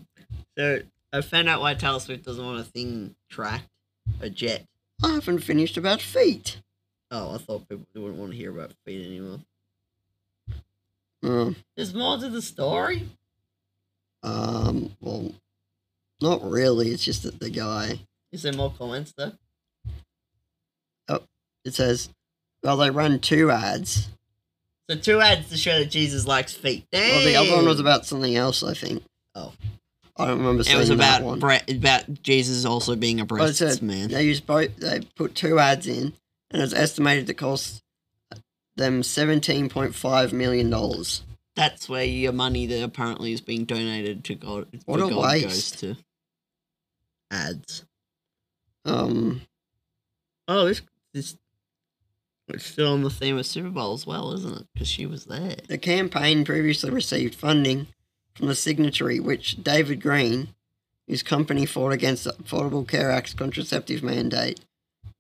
So 0.59 0.81
I 1.11 1.23
found 1.23 1.49
out 1.49 1.63
why 1.63 1.73
Taylor 1.73 2.01
Swift 2.01 2.27
doesn't 2.27 2.45
want 2.45 2.61
a 2.61 2.65
thing 2.65 3.15
tracked, 3.31 3.69
a 4.21 4.29
jet. 4.29 4.67
I 5.03 5.15
haven't 5.15 5.39
finished 5.39 5.79
about 5.79 6.03
feet. 6.03 6.61
Oh, 7.11 7.35
I 7.35 7.39
thought 7.39 7.67
people 7.67 7.87
wouldn't 7.95 8.19
want 8.19 8.33
to 8.33 8.37
hear 8.37 8.51
about 8.51 8.75
feet 8.85 9.07
anymore. 9.07 9.39
Um, 11.23 11.57
There's 11.77 11.95
more 11.95 12.19
to 12.19 12.29
the 12.29 12.43
story. 12.43 13.09
um, 14.23 14.97
well, 15.01 15.33
not 16.21 16.43
really. 16.43 16.89
It's 16.91 17.05
just 17.05 17.23
that 17.25 17.41
the 17.41 17.51
guy. 17.51 18.01
Is 18.33 18.43
there 18.43 18.53
more 18.53 18.73
comments 18.77 19.13
though? 19.17 19.33
Oh, 21.09 21.21
it 21.65 21.75
says, 21.75 22.09
well, 22.63 22.77
they 22.77 22.91
run 22.91 23.19
two 23.21 23.51
ads. 23.51 24.09
So 24.89 24.97
two 24.97 25.21
ads 25.21 25.49
to 25.51 25.57
show 25.57 25.79
that 25.79 25.91
Jesus 25.91 26.27
likes 26.27 26.55
feet. 26.55 26.87
Well, 26.93 27.25
the 27.25 27.37
other 27.37 27.57
one 27.57 27.67
was 27.67 27.81
about 27.81 28.07
something 28.07 28.35
else. 28.37 28.63
I 28.63 28.75
think. 28.75 29.03
Oh. 29.35 29.53
I 30.17 30.27
don't 30.27 30.39
remember 30.39 30.63
It 30.69 30.77
was 30.77 30.91
about 30.91 31.23
one. 31.23 31.39
bre- 31.39 31.55
about 31.69 32.23
Jesus 32.23 32.65
also 32.67 32.95
being 32.97 33.21
a 33.21 33.25
Well, 33.25 33.45
it 33.49 33.83
man. 33.83 34.09
They 34.09 34.25
used 34.25 34.47
both. 34.47 34.77
They 34.77 35.01
put 35.17 35.35
two 35.35 35.59
ads 35.59 35.87
in, 35.87 36.13
and 36.51 36.61
it's 36.61 36.75
estimated 36.75 37.27
to 37.29 37.35
cost 37.35 37.83
them 38.77 39.03
seventeen 39.03 39.69
point 39.69 39.95
five 39.95 40.33
million 40.33 40.71
dollars. 40.71 41.23
That's 41.57 41.89
where 41.89 42.05
your 42.05 42.33
money 42.33 42.67
that 42.67 42.83
apparently 42.83 43.33
is 43.33 43.41
being 43.41 43.65
donated 43.65 44.25
to 44.25 44.35
God. 44.35 44.67
What 44.87 44.99
to 44.99 45.07
a 45.07 45.11
God 45.11 45.17
goes 45.17 45.45
waste. 45.45 45.79
to 45.81 45.97
ads. 47.31 47.85
Um, 48.85 49.43
Oh, 50.49 50.65
this 50.67 50.83
this 51.13 51.37
it's 52.49 52.67
still 52.67 52.93
on 52.93 53.03
the 53.03 53.11
theme 53.11 53.39
of 53.39 53.47
Super 53.47 53.69
Bowl 53.71 53.93
as 53.95 54.07
well, 54.07 54.33
isn't 54.33 54.57
it? 54.57 54.67
Because 54.75 54.89
she 54.89 55.07
was 55.07 55.27
there. 55.27 55.57
the 55.69 55.79
campaign 55.79 56.45
previously 56.45 56.91
received 56.91 57.35
funding 57.37 57.87
from 58.35 58.49
the 58.49 58.57
signatory, 58.57 59.21
which 59.21 59.63
David 59.63 60.01
Green, 60.03 60.49
whose 61.07 61.23
company 61.23 61.65
fought 61.67 61.93
against 61.93 62.25
the 62.25 62.33
Affordable 62.33 62.89
Care 62.89 63.11
Act's 63.13 63.35
contraceptive 63.35 64.03
mandate 64.03 64.61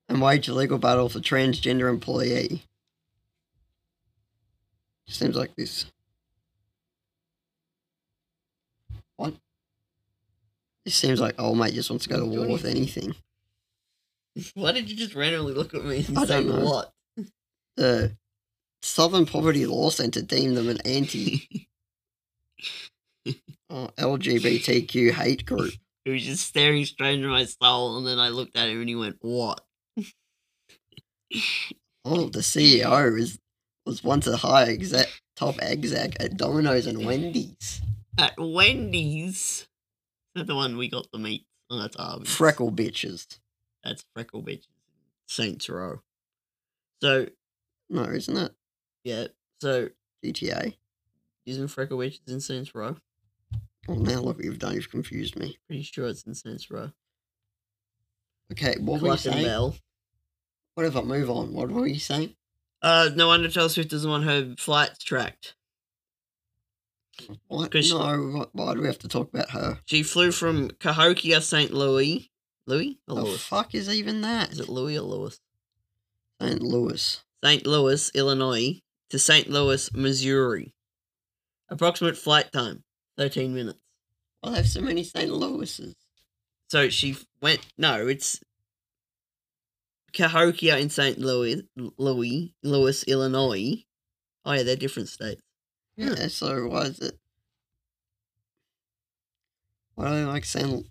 and 0.08 0.20
waged 0.20 0.48
a 0.48 0.54
legal 0.54 0.78
battle 0.78 1.08
for 1.08 1.20
transgender 1.20 1.88
employee. 1.88 2.64
Seems 5.10 5.36
like 5.36 5.54
this. 5.56 5.86
What? 9.16 9.34
This 10.84 10.94
seems 10.94 11.20
like 11.20 11.38
old 11.38 11.58
mate 11.58 11.74
just 11.74 11.90
wants 11.90 12.04
to 12.04 12.10
go 12.10 12.20
to 12.20 12.24
war 12.26 12.46
with 12.46 12.64
anything. 12.64 13.14
Why 14.54 14.72
did 14.72 14.88
you 14.88 14.96
just 14.96 15.14
randomly 15.14 15.52
look 15.52 15.74
at 15.74 15.84
me 15.84 16.04
and 16.06 16.16
I 16.16 16.24
say 16.24 16.42
don't 16.42 16.48
know. 16.48 16.64
what? 16.64 16.92
The 17.76 18.16
Southern 18.82 19.26
Poverty 19.26 19.66
Law 19.66 19.90
Centre 19.90 20.22
deemed 20.22 20.56
them 20.56 20.68
an 20.68 20.78
anti 20.86 21.66
uh, 23.68 23.88
LGBTQ 23.98 25.10
hate 25.12 25.44
group. 25.44 25.74
he 26.04 26.12
was 26.12 26.24
just 26.24 26.46
staring 26.46 26.84
straight 26.84 27.16
into 27.16 27.28
my 27.28 27.44
soul, 27.44 27.98
and 27.98 28.06
then 28.06 28.18
I 28.18 28.28
looked 28.28 28.56
at 28.56 28.68
him 28.68 28.80
and 28.80 28.88
he 28.88 28.94
went, 28.94 29.16
"What?" 29.20 29.60
Oh, 32.04 32.28
the 32.28 32.40
CEO 32.40 33.18
is 33.18 33.38
was 33.90 34.04
once 34.04 34.26
a 34.28 34.36
high 34.36 34.68
exec, 34.68 35.08
top 35.34 35.56
exec 35.60 36.16
at 36.20 36.36
Domino's 36.36 36.86
and 36.86 37.04
Wendy's. 37.04 37.82
At 38.16 38.34
Wendy's. 38.38 39.66
Is 40.36 40.46
the 40.46 40.54
one 40.54 40.76
we 40.76 40.88
got 40.88 41.08
the 41.12 41.18
meat? 41.18 41.44
Oh, 41.68 41.80
that's 41.80 41.96
Arby's. 41.96 42.32
Freckle 42.32 42.70
bitches. 42.70 43.38
That's 43.82 44.04
Freckle 44.14 44.42
Bitches. 44.44 44.66
Saints 45.26 45.68
Row. 45.68 46.02
So 47.02 47.26
No, 47.88 48.04
isn't 48.04 48.36
it? 48.36 48.52
yeah, 49.04 49.26
so 49.60 49.88
GTA. 50.24 50.74
using 51.44 51.66
Freckle 51.66 51.98
Bitches 51.98 52.28
in 52.28 52.40
Saints 52.40 52.74
Row. 52.74 52.96
Well, 53.88 53.98
now 53.98 54.20
look 54.20 54.36
what 54.36 54.44
you've 54.44 54.58
done. 54.58 54.74
You've 54.74 54.90
confused 54.90 55.36
me. 55.36 55.58
Pretty 55.66 55.82
sure 55.82 56.06
it's 56.08 56.22
in 56.22 56.34
Saints 56.34 56.70
Row. 56.70 56.90
Okay, 58.52 58.74
what 58.80 59.00
were 59.00 59.08
you 59.12 59.16
saying? 59.16 59.44
Bell. 59.44 59.74
Whatever, 60.74 61.02
move 61.02 61.30
on. 61.30 61.52
What 61.52 61.70
were 61.70 61.86
you 61.86 61.98
saying? 61.98 62.34
Uh, 62.82 63.10
no 63.14 63.26
wonder 63.28 63.48
Taylor 63.50 63.68
Swift 63.68 63.90
doesn't 63.90 64.10
want 64.10 64.24
her 64.24 64.54
flights 64.58 65.02
tracked. 65.04 65.54
What? 67.48 67.70
'Cause- 67.70 67.90
No, 67.90 67.98
what, 68.38 68.54
why 68.54 68.74
do 68.74 68.80
we 68.80 68.86
have 68.86 68.98
to 69.00 69.08
talk 69.08 69.28
about 69.28 69.50
her? 69.50 69.80
She 69.84 70.02
flew 70.02 70.32
from 70.32 70.70
Cahokia, 70.70 71.42
St. 71.42 71.72
Louis. 71.72 72.30
Louis 72.66 72.98
or 73.08 73.16
The 73.16 73.22
Louis? 73.22 73.38
fuck 73.42 73.74
is 73.74 73.88
even 73.88 74.20
that? 74.22 74.52
Is 74.52 74.60
it 74.60 74.68
Louis 74.68 74.96
or 74.96 75.02
Louis? 75.02 75.38
St. 76.40 76.62
Louis. 76.62 77.20
St. 77.44 77.66
Louis, 77.66 78.10
Illinois 78.14 78.80
to 79.10 79.18
St. 79.18 79.48
Louis, 79.50 79.92
Missouri. 79.92 80.74
Approximate 81.68 82.16
flight 82.16 82.52
time 82.52 82.84
13 83.18 83.54
minutes. 83.54 83.78
Well, 84.42 84.52
they 84.52 84.58
have 84.58 84.68
so 84.68 84.80
many 84.80 85.04
St. 85.04 85.30
Louis's. 85.30 85.94
So 86.70 86.88
she 86.88 87.16
went. 87.42 87.66
No, 87.76 88.06
it's 88.06 88.40
Cahokia 90.12 90.78
in 90.78 90.90
St. 90.90 91.18
Louis, 91.18 91.62
Louis, 91.98 92.54
Louis, 92.62 93.04
Illinois. 93.04 93.84
Oh 94.44 94.52
yeah, 94.52 94.62
they're 94.62 94.76
different 94.76 95.08
states. 95.08 95.42
Yeah. 95.96 96.14
Yeah, 96.16 96.28
so 96.28 96.66
why 96.68 96.82
is 96.82 96.98
it? 97.00 97.18
Why 99.94 100.08
do 100.08 100.14
they 100.14 100.24
like 100.24 100.44
St. 100.44 100.86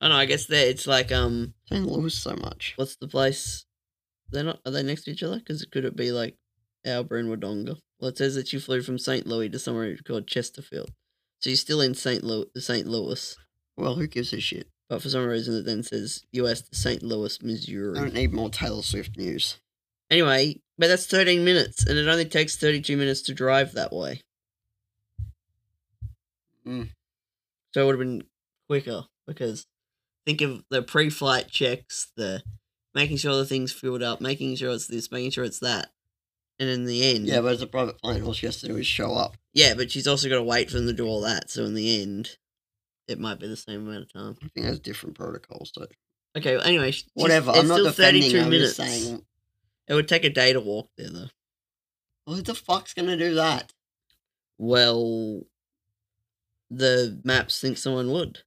Oh 0.00 0.08
know. 0.08 0.14
I 0.14 0.26
guess 0.26 0.46
they 0.46 0.68
it's 0.68 0.86
like 0.86 1.10
um, 1.10 1.54
St. 1.66 1.86
Louis 1.86 2.14
so 2.14 2.36
much? 2.36 2.74
what's 2.76 2.96
the 2.96 3.08
place? 3.08 3.64
They're 4.30 4.44
not. 4.44 4.60
Are 4.66 4.72
they 4.72 4.82
next 4.82 5.04
to 5.04 5.12
each 5.12 5.22
other? 5.22 5.38
Because 5.38 5.64
could 5.64 5.84
it 5.84 5.96
be 5.96 6.12
like 6.12 6.36
Albury 6.84 7.20
and 7.20 7.30
Wodonga? 7.30 7.76
Well, 7.98 8.10
it 8.10 8.18
says 8.18 8.34
that 8.34 8.52
you 8.52 8.60
flew 8.60 8.82
from 8.82 8.98
St. 8.98 9.26
Louis 9.26 9.48
to 9.48 9.58
somewhere 9.58 9.96
called 10.06 10.26
Chesterfield. 10.26 10.90
So 11.38 11.50
you're 11.50 11.56
still 11.56 11.80
in 11.80 11.94
St. 11.94 12.22
Louis, 12.22 12.46
St. 12.56 12.86
Louis, 12.86 13.36
Well, 13.76 13.94
who 13.94 14.06
gives 14.06 14.32
a 14.32 14.40
shit? 14.40 14.68
But 14.88 15.02
for 15.02 15.08
some 15.08 15.24
reason 15.26 15.54
it 15.56 15.64
then 15.64 15.82
says 15.82 16.24
U.S. 16.32 16.62
to 16.62 16.74
St. 16.76 17.02
Louis, 17.02 17.42
Missouri. 17.42 17.98
I 17.98 18.02
don't 18.02 18.14
need 18.14 18.32
more 18.32 18.50
Taylor 18.50 18.82
Swift 18.82 19.16
news. 19.16 19.58
Anyway, 20.10 20.60
but 20.78 20.88
that's 20.88 21.06
13 21.06 21.44
minutes, 21.44 21.84
and 21.86 21.98
it 21.98 22.06
only 22.08 22.24
takes 22.26 22.56
32 22.56 22.96
minutes 22.96 23.22
to 23.22 23.34
drive 23.34 23.72
that 23.72 23.92
way. 23.92 24.20
Mm. 26.66 26.90
So 27.72 27.82
it 27.82 27.86
would 27.86 27.98
have 27.98 28.06
been 28.06 28.22
quicker 28.68 29.04
because 29.26 29.66
think 30.26 30.40
of 30.40 30.64
the 30.70 30.82
pre-flight 30.82 31.48
checks, 31.48 32.10
the 32.16 32.42
making 32.94 33.16
sure 33.18 33.34
the 33.36 33.44
thing's 33.44 33.72
filled 33.72 34.02
up, 34.02 34.20
making 34.20 34.56
sure 34.56 34.72
it's 34.72 34.86
this, 34.86 35.10
making 35.10 35.32
sure 35.32 35.44
it's 35.44 35.58
that, 35.60 35.90
and 36.58 36.68
in 36.68 36.84
the 36.86 37.02
end, 37.14 37.26
Yeah, 37.26 37.40
but 37.40 37.54
it's 37.54 37.62
a 37.62 37.66
private 37.66 37.98
plane. 38.00 38.22
All 38.22 38.32
she 38.32 38.46
has 38.46 38.60
to 38.60 38.68
do 38.68 38.76
is 38.76 38.86
show 38.86 39.14
up. 39.14 39.36
yeah, 39.52 39.74
but 39.74 39.90
she's 39.90 40.06
also 40.06 40.28
got 40.28 40.36
to 40.36 40.42
wait 40.42 40.70
for 40.70 40.76
them 40.78 40.86
to 40.86 40.92
do 40.92 41.06
all 41.06 41.20
that. 41.22 41.50
So 41.50 41.64
in 41.64 41.74
the 41.74 42.00
end, 42.00 42.36
it 43.08 43.18
might 43.20 43.38
be 43.40 43.46
the 43.48 43.56
same 43.56 43.86
amount 43.86 44.02
of 44.04 44.12
time. 44.12 44.36
I 44.42 44.48
think 44.48 44.66
there's 44.66 44.78
different 44.80 45.16
protocols. 45.16 45.72
So 45.74 45.86
Okay, 46.36 46.56
well, 46.56 46.66
anyway, 46.66 46.92
whatever. 47.14 47.50
It's 47.50 47.60
I'm 47.60 47.68
not 47.68 47.74
still 47.76 47.84
defending. 47.86 48.22
32 48.22 48.40
I'm 48.40 48.50
minutes. 48.50 48.76
just 48.76 48.90
saying. 49.04 49.24
It 49.86 49.94
would 49.94 50.08
take 50.08 50.24
a 50.24 50.30
day 50.30 50.52
to 50.52 50.60
walk 50.60 50.90
there, 50.96 51.10
though. 51.10 51.28
Who 52.26 52.40
the 52.42 52.54
fuck's 52.54 52.94
gonna 52.94 53.16
do 53.16 53.34
that? 53.34 53.72
Well, 54.58 55.42
the 56.70 57.20
maps 57.24 57.60
think 57.60 57.76
someone 57.78 58.10
would. 58.10 58.40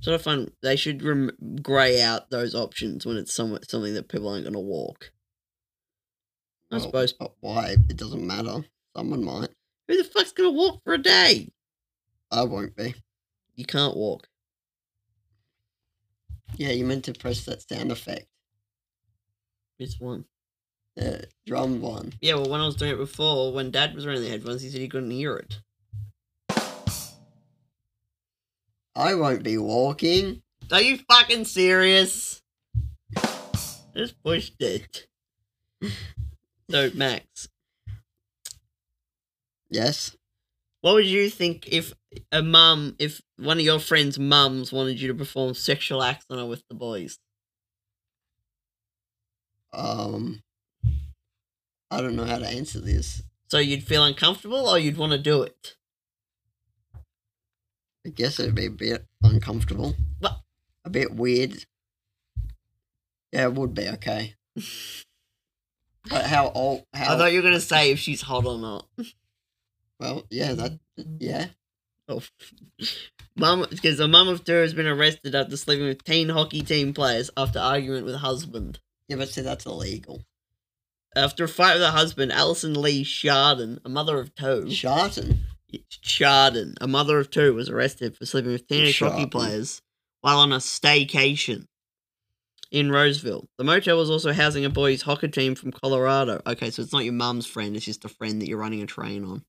Sort 0.00 0.14
of 0.16 0.22
fun. 0.22 0.52
They 0.62 0.76
should 0.76 1.02
rem- 1.02 1.36
grey 1.62 2.00
out 2.02 2.30
those 2.30 2.54
options 2.54 3.06
when 3.06 3.16
it's 3.16 3.32
some- 3.32 3.58
something 3.68 3.94
that 3.94 4.08
people 4.08 4.28
aren't 4.28 4.44
going 4.44 4.52
to 4.54 4.58
walk. 4.58 5.12
I 6.70 6.76
Well, 6.76 6.84
suppose. 6.86 7.12
But 7.12 7.34
why? 7.40 7.76
It 7.88 7.96
doesn't 7.96 8.26
matter. 8.26 8.64
Someone 8.96 9.22
might. 9.24 9.50
Who 9.88 9.96
the 9.96 10.04
fuck's 10.04 10.32
going 10.32 10.52
to 10.52 10.56
walk 10.58 10.82
for 10.82 10.94
a 10.94 10.98
day? 10.98 11.50
I 12.32 12.42
won't 12.44 12.74
be. 12.74 12.94
You 13.54 13.64
can't 13.64 13.96
walk. 13.96 14.26
Yeah, 16.56 16.70
you 16.70 16.84
meant 16.84 17.04
to 17.04 17.12
press 17.12 17.44
that 17.44 17.68
sound 17.68 17.92
effect. 17.92 18.26
It's 19.78 20.00
one. 20.00 20.24
The 20.96 21.26
drum 21.46 21.80
one. 21.80 22.14
Yeah, 22.20 22.34
well, 22.34 22.48
when 22.48 22.60
I 22.60 22.66
was 22.66 22.76
doing 22.76 22.92
it 22.92 22.96
before, 22.96 23.52
when 23.52 23.70
Dad 23.70 23.94
was 23.94 24.04
wearing 24.06 24.22
the 24.22 24.28
headphones, 24.28 24.62
he 24.62 24.70
said 24.70 24.80
he 24.80 24.88
couldn't 24.88 25.10
hear 25.10 25.36
it. 25.36 25.60
I 28.96 29.14
won't 29.14 29.42
be 29.42 29.58
walking. 29.58 30.42
Are 30.70 30.82
you 30.82 30.98
fucking 31.08 31.44
serious? 31.44 32.42
Just 33.94 34.22
pushed 34.22 34.60
it. 34.60 35.06
So, 36.70 36.90
Max, 36.94 37.48
Yes. 39.72 40.14
What 40.82 40.94
would 40.94 41.06
you 41.06 41.30
think 41.30 41.68
if 41.68 41.94
a 42.30 42.42
mum, 42.42 42.96
if 42.98 43.20
one 43.36 43.58
of 43.58 43.64
your 43.64 43.78
friends' 43.78 44.18
mums 44.18 44.72
wanted 44.72 45.00
you 45.00 45.08
to 45.08 45.14
perform 45.14 45.54
sexual 45.54 46.02
acts 46.02 46.26
on 46.30 46.38
her 46.38 46.46
with 46.46 46.62
the 46.68 46.74
boys? 46.74 47.18
Um. 49.72 50.42
I 51.90 52.00
don't 52.00 52.16
know 52.16 52.24
how 52.24 52.38
to 52.38 52.48
answer 52.48 52.80
this. 52.80 53.22
So 53.48 53.58
you'd 53.58 53.82
feel 53.82 54.04
uncomfortable 54.04 54.66
or 54.66 54.78
you'd 54.78 54.96
want 54.96 55.12
to 55.12 55.18
do 55.18 55.42
it? 55.42 55.76
I 58.06 58.08
guess 58.08 58.40
it'd 58.40 58.54
be 58.54 58.66
a 58.66 58.70
bit 58.70 59.06
uncomfortable. 59.22 59.94
What? 60.18 60.40
A 60.84 60.90
bit 60.90 61.14
weird. 61.14 61.66
Yeah, 63.30 63.44
it 63.44 63.54
would 63.54 63.74
be 63.74 63.88
okay. 63.88 64.34
But 66.10 66.24
how 66.26 66.50
old? 66.50 66.84
How 66.92 67.14
I 67.14 67.16
thought 67.16 67.32
you 67.32 67.38
were 67.38 67.48
gonna 67.48 67.60
say 67.60 67.92
if 67.92 67.98
she's 68.00 68.22
hot 68.22 68.44
or 68.44 68.58
not. 68.58 68.88
well, 70.00 70.24
yeah, 70.30 70.52
that 70.54 70.80
yeah. 70.96 71.46
Oh, 73.34 73.40
mum, 73.40 73.66
because 73.70 73.98
a 73.98 74.06
mum 74.06 74.28
of 74.28 74.44
two 74.44 74.52
has 74.52 74.74
been 74.74 74.86
arrested 74.86 75.34
after 75.34 75.56
sleeping 75.56 75.86
with 75.86 76.04
teen 76.04 76.28
hockey 76.28 76.60
team 76.60 76.92
players 76.92 77.30
after 77.34 77.58
argument 77.58 78.04
with 78.04 78.16
husband. 78.16 78.78
Yeah, 79.08 79.16
but 79.16 79.30
see, 79.30 79.40
that's 79.40 79.64
illegal. 79.64 80.20
After 81.16 81.44
a 81.44 81.48
fight 81.48 81.74
with 81.74 81.82
her 81.82 81.90
husband, 81.90 82.30
Alison 82.30 82.80
Lee 82.80 83.04
Chardon, 83.04 83.80
a 83.86 83.88
mother 83.88 84.18
of 84.18 84.34
two, 84.34 84.70
Sharton. 84.70 85.44
Chardon, 86.02 86.74
a 86.80 86.86
mother 86.86 87.18
of 87.18 87.30
two, 87.30 87.54
was 87.54 87.70
arrested 87.70 88.16
for 88.16 88.26
sleeping 88.26 88.52
with 88.52 88.66
teenage 88.66 88.98
hockey 88.98 89.26
players 89.26 89.80
while 90.20 90.38
on 90.38 90.52
a 90.52 90.56
staycation 90.56 91.66
in 92.70 92.90
Roseville. 92.90 93.48
The 93.58 93.64
motel 93.64 93.98
was 93.98 94.10
also 94.10 94.32
housing 94.32 94.64
a 94.64 94.70
boys' 94.70 95.02
hockey 95.02 95.28
team 95.28 95.54
from 95.54 95.72
Colorado. 95.72 96.40
Okay, 96.46 96.70
so 96.70 96.82
it's 96.82 96.92
not 96.92 97.04
your 97.04 97.12
mum's 97.14 97.46
friend; 97.46 97.76
it's 97.76 97.84
just 97.84 98.04
a 98.04 98.08
friend 98.08 98.40
that 98.40 98.48
you're 98.48 98.58
running 98.58 98.82
a 98.82 98.86
train 98.86 99.24
on. 99.24 99.44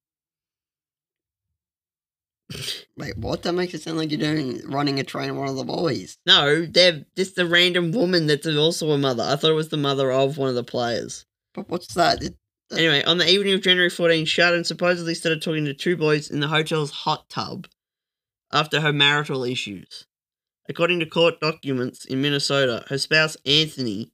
Wait, 2.96 3.18
what? 3.18 3.44
That 3.44 3.54
makes 3.54 3.74
it 3.74 3.82
sound 3.82 3.98
like 3.98 4.12
you're 4.12 4.20
doing 4.20 4.62
running 4.66 5.00
a 5.00 5.04
train 5.04 5.32
on 5.32 5.38
one 5.38 5.50
of 5.50 5.56
the 5.56 5.64
boys. 5.64 6.18
No, 6.26 6.66
they're 6.66 7.06
just 7.16 7.40
a 7.40 7.46
random 7.46 7.92
woman 7.92 8.28
that's 8.28 8.46
also 8.48 8.92
a 8.92 8.98
mother. 8.98 9.24
I 9.24 9.36
thought 9.36 9.52
it 9.52 9.56
was 9.56 9.70
the 9.70 9.78
mother 9.78 10.12
of 10.12 10.38
one 10.38 10.50
of 10.50 10.56
the 10.56 10.64
players. 10.64 11.26
But 11.56 11.70
what's 11.70 11.94
that? 11.96 12.22
It, 12.22 12.36
Anyway, 12.72 13.04
on 13.04 13.20
the 13.20 13.30
evening 13.30 13.54
of 13.54 13.62
January 13.62 13.90
14, 13.90 14.26
Chardon 14.26 14.64
supposedly 14.64 15.14
started 15.14 15.42
talking 15.42 15.66
to 15.66 15.74
two 15.74 15.96
boys 15.96 16.32
in 16.32 16.40
the 16.40 16.48
hotel's 16.48 16.90
hot 16.90 17.30
tub 17.30 17.68
after 18.52 18.82
her 18.82 18.94
marital 18.94 19.44
issues. 19.44 20.06
According 20.68 21.00
to 21.00 21.06
court 21.06 21.40
documents 21.40 22.06
in 22.06 22.22
Minnesota, 22.22 22.84
her 22.88 22.98
spouse 22.98 23.38
Anthony 23.46 24.12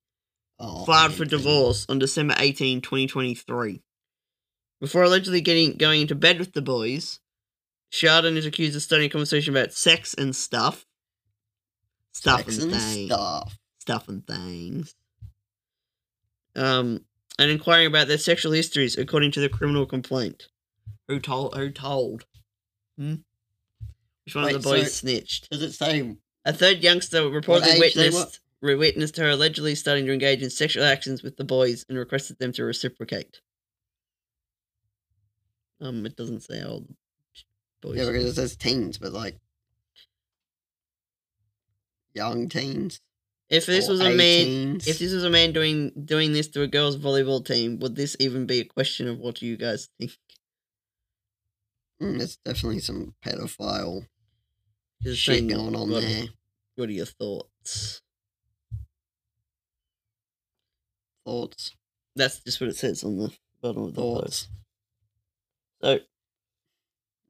oh, 0.60 0.84
filed 0.84 1.14
for 1.14 1.26
divorce 1.26 1.86
on 1.88 2.00
December 2.00 2.36
18, 2.38 2.82
2023. 2.82 3.82
Before 4.82 5.04
allegedly 5.04 5.42
getting 5.42 5.78
going 5.78 6.02
into 6.02 6.16
bed 6.16 6.40
with 6.40 6.54
the 6.54 6.62
boys, 6.62 7.20
Chardon 7.92 8.38
is 8.38 8.46
accused 8.46 8.76
of 8.76 8.82
starting 8.82 9.08
a 9.08 9.10
conversation 9.10 9.56
about 9.56 9.74
sex 9.74 10.14
and 10.14 10.36
stuff. 10.36 10.86
Stuff 12.12 12.42
Sex 12.42 12.58
and 12.58 12.72
and 12.74 12.82
things 12.82 13.06
stuff. 13.08 13.58
stuff 13.80 14.08
and 14.08 14.26
things. 14.26 14.96
Um, 16.56 17.06
and 17.38 17.50
inquiring 17.52 17.88
about 17.88 18.08
their 18.08 18.18
sexual 18.18 18.52
histories 18.52 18.98
according 18.98 19.32
to 19.32 19.40
the 19.40 19.50
criminal 19.50 19.86
complaint. 19.86 20.48
Who 21.08 21.20
told? 21.20 21.56
Who 21.56 21.70
told? 21.72 22.26
Hmm? 22.98 23.16
Which 24.26 24.36
one 24.36 24.44
of 24.46 24.54
the 24.54 24.60
boys 24.60 24.94
so- 24.94 25.08
snitched? 25.08 25.50
Does 25.50 25.62
it 25.64 25.72
say? 25.74 26.16
A 26.46 26.54
third 26.54 26.84
youngster 26.84 27.22
reportedly 27.22 27.80
witnessed 27.80 28.40
witnessed 28.62 29.18
her 29.18 29.30
allegedly 29.30 29.76
starting 29.76 30.06
to 30.06 30.14
engage 30.14 30.42
in 30.42 30.50
sexual 30.50 30.84
actions 30.84 31.24
with 31.24 31.38
the 31.38 31.44
boys 31.44 31.86
and 31.88 31.98
requested 31.98 32.40
them 32.40 32.52
to 32.54 32.64
reciprocate. 32.64 33.40
Um, 35.82 36.06
it 36.06 36.16
doesn't 36.16 36.42
say 36.42 36.60
how 36.60 36.68
old 36.68 36.96
boys. 37.82 37.98
Yeah, 37.98 38.06
because 38.06 38.26
it 38.26 38.34
says 38.34 38.56
teens, 38.56 38.98
but 38.98 39.14
like 39.14 39.38
young 42.14 42.50
teens. 42.50 43.02
if 43.50 43.66
this 43.66 43.88
was 43.88 44.02
a 44.02 44.14
man. 44.14 44.78
If 44.86 45.00
this 45.00 45.14
was 45.14 45.24
a 45.24 45.30
man 45.30 45.54
doing 45.54 45.92
doing 46.06 46.34
this 46.34 46.48
to 46.50 46.62
a 46.62 46.68
girls' 46.68 46.98
volleyball 46.98 47.46
team, 47.46 47.80
would 47.80 47.96
this 47.96 48.16
even 48.20 48.46
be 48.46 48.60
a 48.60 48.66
question 48.66 49.08
of 49.08 49.20
what 49.20 49.36
do 49.36 49.46
you 49.46 49.58
guys 49.58 49.90
think? 50.00 50.12
Mm, 52.02 52.22
it's 52.22 52.38
definitely 52.38 52.80
some 52.80 53.14
pedophile 53.26 54.08
Just 55.02 55.20
shit 55.22 55.48
going 55.48 55.76
on 55.76 55.92
what, 55.92 56.02
there. 56.02 56.26
What 56.76 56.90
are 56.90 56.94
your 56.94 57.06
thoughts? 57.06 58.02
Thoughts, 61.26 61.76
That's 62.16 62.40
just 62.40 62.62
what 62.62 62.70
it 62.70 62.78
says 62.78 63.04
on 63.04 63.18
the 63.18 63.32
bottom 63.62 63.84
of 63.84 63.96
the 63.96 64.02
thoughts, 64.02 64.24
post. 64.24 64.50
So, 65.82 66.00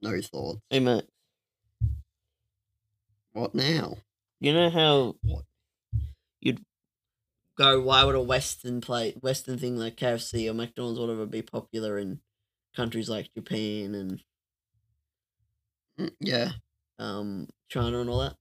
no 0.02 0.20
thoughts. 0.20 0.60
hey 0.70 0.80
mate, 0.80 1.04
What 3.32 3.54
now? 3.54 3.96
you 4.40 4.52
know 4.52 4.70
how 4.70 5.16
What? 5.22 5.44
you'd 6.40 6.64
go? 7.56 7.80
Why 7.80 8.04
would 8.04 8.14
a 8.14 8.20
Western 8.22 8.80
play 8.80 9.12
Western 9.20 9.58
thing 9.58 9.76
like 9.76 9.96
KFC 9.96 10.48
or 10.50 10.54
McDonald's 10.54 10.98
or 10.98 11.06
whatever 11.06 11.26
be 11.26 11.42
popular 11.42 11.98
in 11.98 12.20
countries 12.74 13.08
like 13.08 13.32
Japan 13.34 13.94
and 13.94 14.22
Mm, 15.98 16.14
Yeah. 16.20 16.52
um 16.98 17.48
China 17.68 18.00
and 18.00 18.08
all 18.08 18.20
that? 18.20 18.36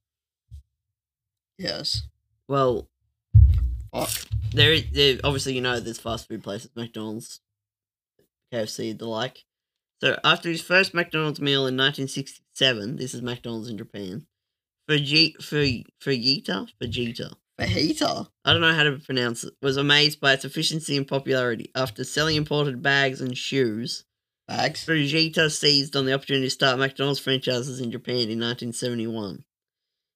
Yes. 1.58 2.04
Well, 2.48 2.90
Fuck. 3.94 4.10
there, 4.52 4.80
there 4.80 5.20
obviously 5.24 5.56
you 5.56 5.62
know 5.62 5.80
there's 5.80 6.00
fast 6.00 6.28
food 6.30 6.42
places, 6.44 6.72
McDonald's, 6.76 7.42
KFC, 8.54 8.98
the 8.98 9.06
like. 9.06 9.44
So 10.02 10.18
after 10.24 10.50
his 10.50 10.62
first 10.62 10.94
McDonald's 10.94 11.42
meal 11.42 11.68
in 11.68 11.76
1967, 11.76 12.96
this 12.96 13.14
is 13.14 13.22
McDonald's 13.22 13.70
in 13.70 13.78
Japan. 13.78 14.26
Fuji, 14.88 15.36
Fu- 15.42 15.84
Fujita, 16.02 16.68
Fujita, 16.82 17.34
Fajita. 17.60 18.28
I 18.46 18.54
don't 18.54 18.62
know 18.62 18.74
how 18.74 18.84
to 18.84 19.00
pronounce 19.00 19.44
it, 19.44 19.54
was 19.62 19.78
amazed 19.78 20.20
by 20.20 20.34
its 20.34 20.46
efficiency 20.46 20.98
and 20.98 21.08
popularity. 21.08 21.70
After 21.76 22.04
selling 22.04 22.38
imported 22.38 22.82
bags 22.82 23.22
and 23.22 23.38
shoes, 23.38 24.06
Bags. 24.50 24.84
Fujita 24.84 25.52
seized 25.52 25.96
on 25.96 26.08
the 26.08 26.14
opportunity 26.14 26.48
to 26.48 26.50
start 26.50 26.80
McDonald's 26.80 27.20
franchises 27.20 27.80
in 27.80 27.92
Japan 27.92 28.16
in 28.16 28.40
1971. 28.40 29.44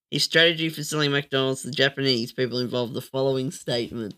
His 0.09 0.23
strategy 0.23 0.69
for 0.69 0.83
selling 0.83 1.11
McDonald's 1.11 1.61
to 1.61 1.69
Japanese 1.69 2.33
people 2.33 2.57
involved 2.57 2.95
the 2.95 3.01
following 3.01 3.51
statement. 3.51 4.15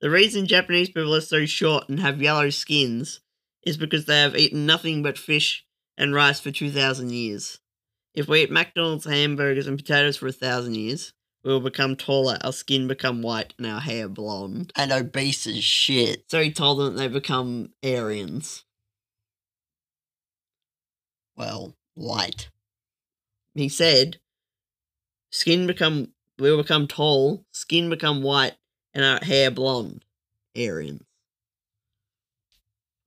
The 0.00 0.10
reason 0.10 0.48
Japanese 0.48 0.88
people 0.88 1.14
are 1.14 1.20
so 1.20 1.46
short 1.46 1.88
and 1.88 2.00
have 2.00 2.20
yellow 2.20 2.50
skins 2.50 3.20
is 3.62 3.76
because 3.76 4.06
they 4.06 4.20
have 4.20 4.36
eaten 4.36 4.66
nothing 4.66 5.02
but 5.02 5.18
fish 5.18 5.64
and 5.96 6.14
rice 6.14 6.40
for 6.40 6.50
2,000 6.50 7.10
years. 7.10 7.58
If 8.14 8.26
we 8.26 8.42
eat 8.42 8.50
McDonald's 8.50 9.04
hamburgers 9.04 9.66
and 9.66 9.78
potatoes 9.78 10.16
for 10.16 10.26
a 10.26 10.32
thousand 10.32 10.74
years, 10.74 11.12
we 11.42 11.52
will 11.52 11.60
become 11.60 11.96
taller, 11.96 12.38
our 12.42 12.52
skin 12.52 12.86
become 12.86 13.22
white, 13.22 13.54
and 13.56 13.66
our 13.66 13.80
hair 13.80 14.08
blonde. 14.08 14.72
And 14.76 14.92
obese 14.92 15.46
as 15.46 15.64
shit. 15.64 16.24
So 16.30 16.42
he 16.42 16.52
told 16.52 16.78
them 16.78 16.94
that 16.94 17.00
they 17.00 17.08
become 17.08 17.72
Aryans. 17.82 18.64
Well, 21.36 21.76
white. 21.94 22.50
he 23.54 23.68
said, 23.68 24.20
"Skin 25.30 25.66
become 25.66 26.12
we 26.38 26.50
will 26.50 26.62
become 26.62 26.86
tall, 26.86 27.46
skin 27.52 27.88
become 27.88 28.22
white, 28.22 28.56
and 28.92 29.04
our 29.04 29.20
hair 29.22 29.50
blonde." 29.50 30.04
Aryans. 30.56 31.04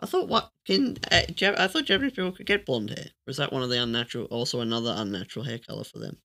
I 0.04 0.06
thought 0.06 0.28
what 0.28 0.52
can 0.66 0.98
uh, 1.12 1.22
Jap- 1.32 1.58
I 1.58 1.68
thought 1.68 1.86
Japanese 1.86 2.12
people 2.12 2.34
could 2.34 2.46
get 2.46 2.66
blonde 2.66 2.90
hair. 2.90 3.08
Was 3.26 3.38
that 3.38 3.54
one 3.54 3.64
of 3.64 3.70
the 3.70 3.82
unnatural? 3.82 4.26
Also, 4.26 4.60
another 4.60 4.94
unnatural 4.98 5.46
hair 5.46 5.60
color 5.60 5.86
for 5.86 6.00
them. 6.00 6.18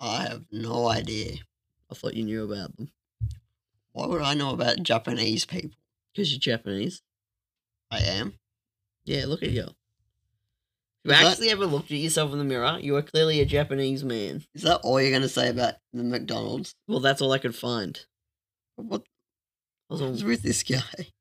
I 0.00 0.22
have 0.24 0.44
no 0.50 0.88
idea. 0.88 1.36
I 1.90 1.94
thought 1.94 2.14
you 2.14 2.24
knew 2.24 2.42
about 2.44 2.76
them 2.76 2.90
Why 3.92 4.06
would 4.06 4.22
I 4.22 4.34
know 4.34 4.50
about 4.50 4.82
Japanese 4.82 5.44
people? 5.46 5.78
because 6.12 6.32
you're 6.32 6.40
Japanese. 6.40 7.02
I 7.92 8.00
am. 8.00 8.34
Yeah, 9.04 9.26
look 9.26 9.42
at 9.44 9.50
you. 9.50 9.68
You 11.04 11.12
Is 11.12 11.20
that- 11.20 11.24
actually 11.30 11.50
ever 11.50 11.64
looked 11.66 11.92
at 11.92 11.98
yourself 11.98 12.32
in 12.32 12.38
the 12.38 12.44
mirror? 12.44 12.78
You 12.80 12.96
are 12.96 13.02
clearly 13.02 13.40
a 13.40 13.44
Japanese 13.46 14.02
man. 14.02 14.44
Is 14.54 14.62
that 14.62 14.78
all 14.82 15.00
you're 15.00 15.12
gonna 15.12 15.28
say 15.28 15.48
about 15.48 15.74
the 15.92 16.02
McDonald's? 16.02 16.74
Well, 16.88 16.98
that's 17.00 17.22
all 17.22 17.30
I 17.32 17.38
could 17.38 17.54
find. 17.54 17.98
What 18.74 19.02
I 19.88 19.92
was 19.94 20.02
was 20.02 20.22
all, 20.22 20.28
with 20.28 20.42
this 20.42 20.64
guy? 20.64 21.12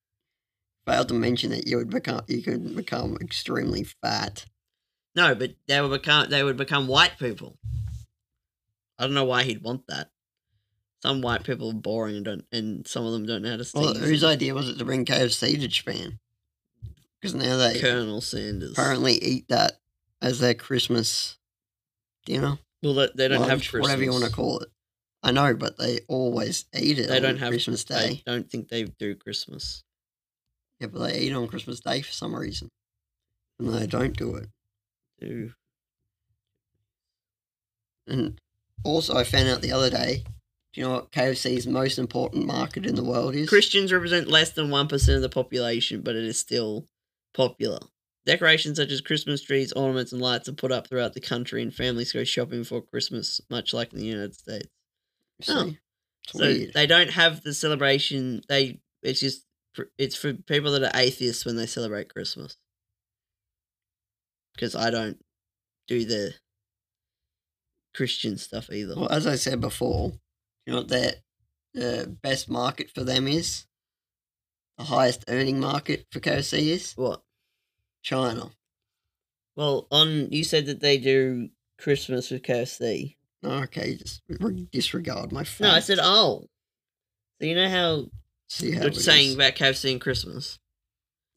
Failed 0.85 1.07
to 1.07 1.13
mention 1.15 1.49
that 1.49 1.67
you 1.67 1.77
would 1.77 1.89
become 1.89 2.21
you 2.27 2.41
could 2.41 2.75
become 2.75 3.17
extremely 3.19 3.83
fat. 3.83 4.45
No, 5.15 5.33
but 5.33 5.55
they 5.67 5.81
would 5.81 5.89
become 5.91 6.29
they 6.29 6.43
would 6.43 6.57
become 6.57 6.87
white 6.87 7.17
people. 7.17 7.57
I 8.99 9.03
don't 9.05 9.13
know 9.13 9.25
why 9.25 9.43
he'd 9.43 9.63
want 9.63 9.87
that. 9.87 10.09
Some 11.01 11.21
white 11.21 11.43
people 11.43 11.69
are 11.69 11.73
boring 11.73 12.15
and 12.17 12.25
don't, 12.25 12.45
and 12.51 12.87
some 12.87 13.05
of 13.05 13.11
them 13.13 13.25
don't 13.25 13.41
know 13.41 13.51
how 13.51 13.57
to 13.57 13.65
Well, 13.73 13.93
sneeze. 13.93 14.05
whose 14.07 14.23
idea 14.23 14.53
was 14.53 14.69
it 14.69 14.77
to 14.77 14.85
bring 14.85 15.05
KFC 15.05 15.59
to 15.59 15.67
Japan? 15.67 16.19
Because 17.21 17.35
now 17.35 17.57
they 17.57 17.79
Colonel 17.79 18.21
Sanders. 18.21 18.71
apparently 18.71 19.13
eat 19.23 19.47
that 19.49 19.79
as 20.21 20.39
their 20.39 20.53
Christmas 20.53 21.37
dinner, 22.25 22.59
well, 22.83 22.93
they, 22.93 23.07
they 23.15 23.27
don't 23.27 23.39
have 23.41 23.49
lunch, 23.49 23.69
Christmas. 23.71 23.81
whatever 23.81 24.03
you 24.03 24.11
want 24.11 24.25
to 24.25 24.31
call 24.31 24.59
it. 24.59 24.69
I 25.23 25.31
know, 25.31 25.53
but 25.55 25.77
they 25.77 25.99
always 26.07 26.65
eat 26.77 26.99
it. 26.99 27.07
They 27.07 27.17
on 27.17 27.21
don't 27.23 27.37
have 27.37 27.49
Christmas 27.49 27.85
I 27.91 27.99
Day. 27.99 28.23
don't 28.25 28.49
think 28.49 28.69
they 28.69 28.83
do 28.83 29.15
Christmas. 29.15 29.83
Yeah, 30.79 30.87
but 30.87 30.99
they 30.99 31.19
eat 31.19 31.33
on 31.33 31.47
Christmas 31.47 31.79
Day 31.79 32.01
for 32.01 32.11
some 32.11 32.35
reason, 32.35 32.69
and 33.59 33.73
they 33.73 33.87
don't 33.87 34.17
do 34.17 34.35
it. 34.35 34.49
Do 35.19 35.51
And 38.07 38.39
also, 38.83 39.15
I 39.15 39.23
found 39.23 39.49
out 39.49 39.61
the 39.61 39.71
other 39.71 39.89
day. 39.89 40.23
Do 40.73 40.81
you 40.81 40.87
know 40.87 40.93
what 40.95 41.11
KFC's 41.13 41.65
most 41.65 41.97
important 41.97 42.45
market 42.45 42.85
in 42.85 42.95
the 42.95 43.03
world 43.03 43.33
is? 43.33 43.47
Christians 43.47 43.93
represent 43.93 44.27
less 44.27 44.51
than 44.51 44.69
one 44.69 44.89
percent 44.89 45.15
of 45.15 45.21
the 45.21 45.29
population, 45.29 46.01
but 46.01 46.15
it 46.15 46.25
is 46.25 46.37
still 46.37 46.85
popular. 47.33 47.79
Decorations 48.25 48.77
such 48.77 48.91
as 48.91 49.01
Christmas 49.01 49.41
trees, 49.41 49.71
ornaments, 49.71 50.11
and 50.11 50.21
lights 50.21 50.49
are 50.49 50.53
put 50.53 50.71
up 50.71 50.87
throughout 50.87 51.13
the 51.13 51.21
country, 51.21 51.61
and 51.61 51.73
families 51.73 52.11
go 52.11 52.23
shopping 52.23 52.63
for 52.65 52.81
Christmas, 52.81 53.39
much 53.49 53.73
like 53.73 53.93
in 53.93 53.99
the 53.99 54.05
United 54.05 54.35
States. 54.35 54.67
See? 55.41 55.53
Oh. 55.53 55.73
So 56.27 56.39
weird. 56.39 56.73
they 56.73 56.87
don't 56.87 57.11
have 57.11 57.43
the 57.43 57.53
celebration. 57.53 58.41
They 58.49 58.79
It's 59.03 59.19
just 59.19 59.45
it's 59.97 60.15
for 60.15 60.33
people 60.33 60.71
that 60.71 60.83
are 60.83 60.99
atheists 60.99 61.45
when 61.45 61.55
they 61.55 61.65
celebrate 61.65 62.13
Christmas. 62.13 62.57
Because 64.53 64.75
I 64.75 64.89
don't 64.89 65.17
do 65.87 66.05
the 66.05 66.33
Christian 67.93 68.37
stuff 68.37 68.69
either. 68.71 68.95
Well, 68.95 69.11
as 69.11 69.27
I 69.27 69.35
said 69.35 69.61
before, 69.61 70.13
you 70.65 70.73
know 70.73 70.79
what 70.79 70.89
their 70.89 71.13
the 71.73 72.17
best 72.21 72.49
market 72.49 72.89
for 72.93 73.03
them 73.03 73.27
is? 73.27 73.65
The 74.77 74.85
highest 74.85 75.25
earning 75.27 75.59
market 75.59 76.05
for 76.11 76.19
KFC 76.19 76.67
is 76.67 76.93
What? 76.95 77.21
China. 78.03 78.51
Well, 79.55 79.87
on 79.89 80.31
you 80.31 80.43
said 80.43 80.65
that 80.65 80.81
they 80.81 80.97
do 80.97 81.49
Christmas 81.79 82.29
with 82.29 82.43
KFC. 82.43 83.15
Okay, 83.43 83.95
just 83.95 84.21
re- 84.39 84.67
disregard 84.71 85.31
my. 85.31 85.45
No, 85.59 85.71
I 85.71 85.79
said 85.79 85.99
oh. 86.01 86.47
So 87.39 87.47
you 87.47 87.55
know 87.55 87.69
how 87.69 88.05
you're 88.59 88.91
saying 88.93 89.35
about 89.35 89.55
KFC 89.55 89.91
and 89.91 90.01
Christmas. 90.01 90.59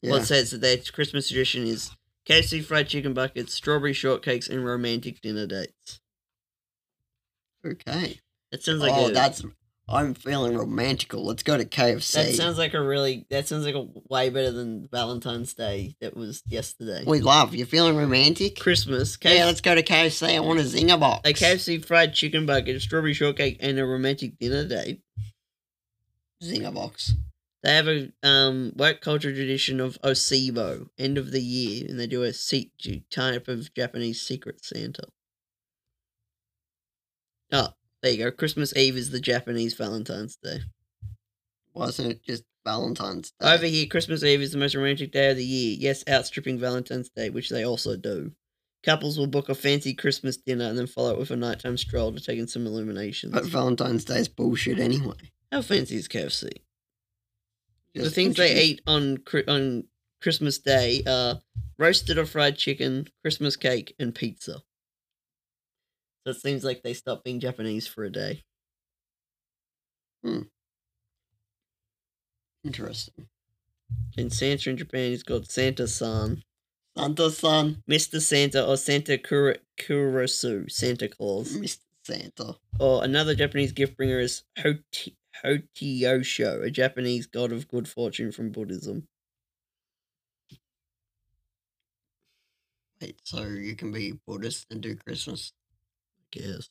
Yeah. 0.01 0.11
Well, 0.11 0.21
it 0.21 0.25
says 0.25 0.51
that 0.51 0.61
their 0.61 0.77
Christmas 0.77 1.27
tradition 1.27 1.65
is 1.65 1.91
KFC 2.27 2.63
fried 2.63 2.87
chicken 2.87 3.13
buckets, 3.13 3.53
strawberry 3.53 3.93
shortcakes, 3.93 4.49
and 4.49 4.63
romantic 4.63 5.21
dinner 5.21 5.47
dates. 5.47 5.99
okay. 7.65 8.19
That 8.51 8.63
sounds 8.63 8.81
like 8.81 8.93
oh, 8.95 9.07
a, 9.07 9.11
that's. 9.11 9.43
I'm 9.87 10.13
feeling 10.13 10.55
romantical. 10.55 11.25
Let's 11.25 11.41
go 11.41 11.57
to 11.57 11.65
KFC. 11.65 12.13
that 12.13 12.35
sounds 12.35 12.59
like 12.59 12.75
a 12.75 12.81
really 12.81 13.25
that 13.31 13.47
sounds 13.47 13.65
like 13.65 13.73
a 13.73 13.87
way 14.07 14.29
better 14.29 14.51
than 14.51 14.87
Valentine's 14.91 15.55
Day 15.55 15.95
that 15.99 16.15
was 16.15 16.43
yesterday. 16.45 17.03
we 17.07 17.21
love. 17.21 17.55
you're 17.55 17.65
feeling 17.65 17.95
romantic? 17.95 18.59
Christmas, 18.59 19.17
Yeah, 19.23 19.45
let's 19.45 19.61
go 19.61 19.73
to 19.73 19.81
KFC. 19.81 20.35
I 20.35 20.39
want 20.41 20.59
a 20.59 20.63
zinger 20.63 20.99
box. 20.99 21.27
a 21.27 21.33
KFC 21.33 21.83
fried 21.83 22.13
chicken 22.13 22.45
bucket, 22.45 22.75
a 22.75 22.79
strawberry 22.79 23.13
shortcake, 23.13 23.57
and 23.61 23.79
a 23.79 23.85
romantic 23.85 24.37
dinner 24.37 24.67
date. 24.67 25.01
Zinger 26.41 26.73
box. 26.73 27.13
They 27.61 27.75
have 27.75 27.87
a 27.89 28.11
um, 28.23 28.71
work 28.77 29.01
culture 29.01 29.33
tradition 29.33 29.81
of 29.81 29.99
Oseibo, 30.01 30.87
end 30.97 31.17
of 31.17 31.31
the 31.31 31.41
year, 31.41 31.85
and 31.89 31.99
they 31.99 32.07
do 32.07 32.23
a 32.23 32.31
se- 32.31 32.71
type 33.11 33.49
of 33.49 33.73
Japanese 33.73 34.21
secret 34.21 34.63
Santa. 34.63 35.03
Oh, 37.51 37.69
there 38.01 38.11
you 38.11 38.17
go. 38.17 38.31
Christmas 38.31 38.75
Eve 38.77 38.95
is 38.95 39.09
the 39.09 39.19
Japanese 39.19 39.73
Valentine's 39.73 40.37
Day. 40.37 40.59
Wasn't 41.73 42.11
it 42.11 42.23
just 42.23 42.43
Valentine's 42.65 43.31
Day? 43.31 43.53
Over 43.53 43.65
here, 43.65 43.87
Christmas 43.87 44.23
Eve 44.23 44.41
is 44.41 44.53
the 44.53 44.57
most 44.57 44.75
romantic 44.75 45.11
day 45.11 45.31
of 45.31 45.37
the 45.37 45.43
year. 45.43 45.75
Yes, 45.77 46.03
outstripping 46.07 46.59
Valentine's 46.59 47.09
Day, 47.09 47.29
which 47.29 47.49
they 47.49 47.65
also 47.65 47.97
do. 47.97 48.31
Couples 48.83 49.17
will 49.17 49.27
book 49.27 49.49
a 49.49 49.55
fancy 49.55 49.93
Christmas 49.93 50.37
dinner 50.37 50.65
and 50.65 50.77
then 50.77 50.87
follow 50.87 51.11
it 51.11 51.19
with 51.19 51.31
a 51.31 51.35
nighttime 51.35 51.75
stroll 51.75 52.13
to 52.13 52.21
take 52.21 52.39
in 52.39 52.47
some 52.47 52.65
illuminations. 52.65 53.33
But 53.33 53.45
Valentine's 53.45 54.05
Day 54.05 54.19
is 54.19 54.29
bullshit 54.29 54.79
anyway. 54.79 55.31
How 55.51 55.61
fancy 55.61 55.95
is 55.95 56.07
KFC? 56.07 56.49
the 57.95 58.09
things 58.09 58.35
they 58.35 58.61
eat 58.63 58.81
on 58.87 59.17
on 59.47 59.83
Christmas 60.21 60.57
Day 60.59 61.03
are 61.07 61.41
roasted 61.77 62.17
or 62.17 62.25
fried 62.25 62.57
chicken, 62.57 63.07
Christmas 63.23 63.55
cake, 63.55 63.95
and 63.99 64.13
pizza. 64.13 64.61
So 66.23 66.31
it 66.31 66.35
seems 66.35 66.63
like 66.63 66.83
they 66.83 66.93
stopped 66.93 67.23
being 67.23 67.39
Japanese 67.39 67.87
for 67.87 68.03
a 68.03 68.11
day. 68.11 68.43
Hmm. 70.23 70.41
Interesting. 72.63 73.27
And 74.17 74.31
Santa 74.31 74.69
in 74.69 74.77
Japan 74.77 75.13
is 75.13 75.23
called 75.23 75.49
Santa 75.49 75.87
San, 75.87 76.43
Santa 76.97 77.31
San. 77.31 77.83
Mr. 77.89 78.21
Santa, 78.21 78.65
or 78.67 78.77
Santa 78.77 79.17
Kura- 79.17 79.57
Kurosu, 79.79 80.69
Santa 80.69 81.07
Claus. 81.07 81.53
Mr. 81.53 81.79
Santa. 82.03 82.55
Or 82.79 83.03
another 83.03 83.33
Japanese 83.33 83.71
gift 83.71 83.95
bringer 83.97 84.19
is 84.19 84.43
Hoti- 84.57 85.15
Hotiosho, 85.43 86.63
a 86.63 86.71
Japanese 86.71 87.25
god 87.25 87.51
of 87.51 87.67
good 87.67 87.87
fortune 87.87 88.31
from 88.31 88.51
Buddhism. 88.51 89.07
Wait, 93.01 93.19
so 93.23 93.43
you 93.43 93.75
can 93.75 93.91
be 93.91 94.13
Buddhist 94.27 94.67
and 94.69 94.81
do 94.81 94.95
Christmas? 94.95 95.53
Guess. 96.31 96.69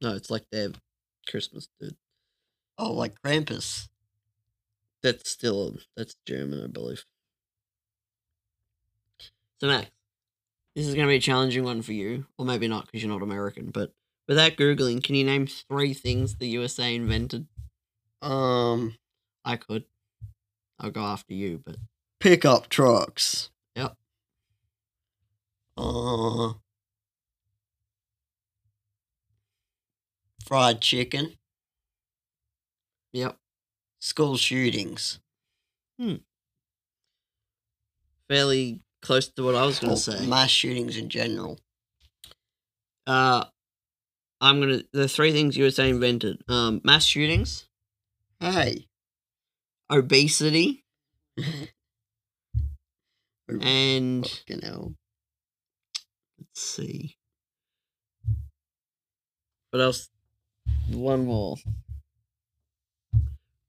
No, 0.00 0.14
it's 0.14 0.30
like 0.30 0.46
their 0.50 0.70
Christmas, 1.28 1.68
dude. 1.80 1.96
Oh, 2.78 2.92
like 2.92 3.20
Krampus. 3.22 3.88
That's 5.02 5.30
still 5.30 5.76
that's 5.96 6.16
German, 6.26 6.64
I 6.64 6.66
believe. 6.68 7.04
So 9.60 9.66
Max, 9.66 9.90
this 10.74 10.86
is 10.86 10.94
going 10.94 11.06
to 11.06 11.10
be 11.10 11.16
a 11.16 11.20
challenging 11.20 11.64
one 11.64 11.82
for 11.82 11.92
you, 11.92 12.26
or 12.38 12.44
maybe 12.46 12.68
not 12.68 12.86
because 12.86 13.02
you're 13.02 13.12
not 13.12 13.22
American. 13.22 13.70
But 13.70 13.92
without 14.28 14.52
googling, 14.52 15.02
can 15.02 15.14
you 15.14 15.24
name 15.24 15.46
three 15.46 15.94
things 15.94 16.36
the 16.36 16.48
USA 16.48 16.94
invented? 16.94 17.46
Um, 18.22 18.96
I 19.44 19.56
could. 19.56 19.84
I'll 20.78 20.90
go 20.90 21.02
after 21.02 21.34
you, 21.34 21.60
but 21.64 21.76
pickup 22.20 22.68
trucks. 22.68 23.50
Yep. 23.74 23.96
Uh, 25.76 26.52
fried 30.44 30.80
chicken. 30.80 31.34
yep. 33.12 33.36
School 34.00 34.36
shootings. 34.36 35.20
Hmm. 35.98 36.16
Fairly 38.28 38.80
close 39.02 39.28
to 39.28 39.42
what 39.42 39.54
I 39.54 39.64
was 39.66 39.80
going 39.80 39.94
to 39.94 40.00
say. 40.00 40.26
Mass 40.26 40.50
shootings 40.50 40.96
in 40.96 41.08
general. 41.08 41.58
Uh, 43.06 43.44
I'm 44.40 44.60
gonna 44.60 44.82
the 44.92 45.08
three 45.08 45.32
things 45.32 45.56
USA 45.56 45.88
invented: 45.88 46.42
um, 46.48 46.80
mass 46.84 47.04
shootings, 47.04 47.67
Hey. 48.40 48.86
obesity, 49.90 50.84
and 53.48 54.26
Fucking 54.26 54.60
hell. 54.62 54.94
let's 56.38 56.60
see. 56.60 57.16
What 59.70 59.80
else? 59.82 60.08
One 60.90 61.26
more. 61.26 61.56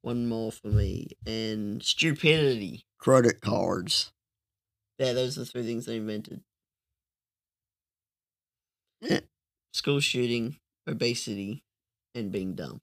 One 0.02 0.28
more 0.28 0.52
for 0.52 0.68
me. 0.70 1.08
And 1.26 1.84
stupidity. 1.84 2.86
Credit 3.00 3.42
cards. 3.42 4.12
Yeah, 4.98 5.14
those 5.14 5.38
are 5.38 5.42
the 5.42 5.46
three 5.46 5.64
things 5.64 5.86
they 5.86 5.98
invented. 5.98 6.42
Yeah. 9.02 9.22
School 9.74 10.00
shooting, 10.00 10.58
obesity, 10.88 11.64
and 12.16 12.32
being 12.32 12.56
dumb. 12.56 12.82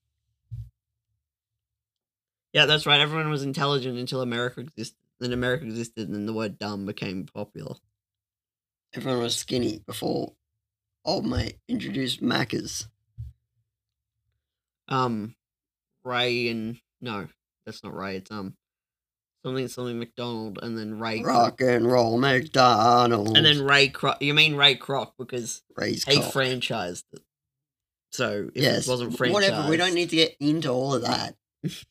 Yeah, 2.57 2.65
that's 2.65 2.87
right. 2.87 3.03
Everyone 3.03 3.29
was 3.29 3.43
intelligent 3.43 3.99
until 3.99 4.23
America 4.23 4.61
existed. 4.61 4.97
Then 5.21 5.35
America 5.35 5.67
existed, 5.67 6.09
and 6.09 6.15
then 6.15 6.25
the 6.25 6.33
word 6.33 6.59
dumb 6.59 6.87
became 6.87 7.27
popular. 7.27 7.75
Everyone 8.95 9.21
was 9.21 9.37
skinny 9.37 9.83
before 9.87 10.33
old 11.05 11.27
mate 11.27 11.59
introduced 11.69 12.23
Macca's. 12.23 12.89
Um, 14.89 15.35
Ray 16.03 16.49
and 16.49 16.79
no, 17.03 17.29
that's 17.67 17.85
not 17.85 17.95
Ray. 17.95 18.17
It's 18.17 18.31
um, 18.31 18.55
something 19.45 19.69
something 19.69 19.99
McDonald, 19.99 20.59
and 20.63 20.79
then 20.79 20.99
Ray. 20.99 21.21
Rock 21.21 21.61
and 21.61 21.87
roll 21.87 22.17
McDonald, 22.17 23.37
and 23.37 23.45
then 23.45 23.67
Ray 23.67 23.91
Kroc. 23.91 24.23
You 24.23 24.33
mean 24.33 24.55
Ray 24.55 24.77
Kroc 24.77 25.13
because 25.19 25.63
Ray's 25.77 26.05
he 26.05 26.23
cock. 26.23 26.33
franchised 26.33 27.05
it. 27.13 27.21
So 28.13 28.49
if 28.55 28.63
Yes, 28.63 28.89
it 28.89 28.91
wasn't 28.91 29.13
franchised, 29.13 29.33
whatever. 29.35 29.69
We 29.69 29.77
don't 29.77 29.93
need 29.93 30.09
to 30.09 30.17
get 30.17 30.39
into 30.41 30.71
all 30.71 30.95
of 30.95 31.03
that. 31.03 31.35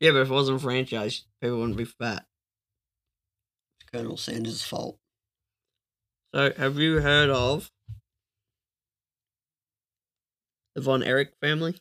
Yeah, 0.00 0.10
but 0.12 0.22
if 0.22 0.28
it 0.30 0.32
wasn't 0.34 0.60
franchised, 0.60 1.24
people 1.40 1.58
wouldn't 1.58 1.78
be 1.78 1.84
fat. 1.84 2.26
It's 3.80 3.90
Colonel 3.90 4.16
Sanders' 4.16 4.62
fault. 4.62 4.98
So, 6.34 6.52
have 6.56 6.78
you 6.78 7.00
heard 7.00 7.30
of 7.30 7.70
the 10.74 10.82
Von 10.82 11.02
Erich 11.02 11.32
family? 11.40 11.76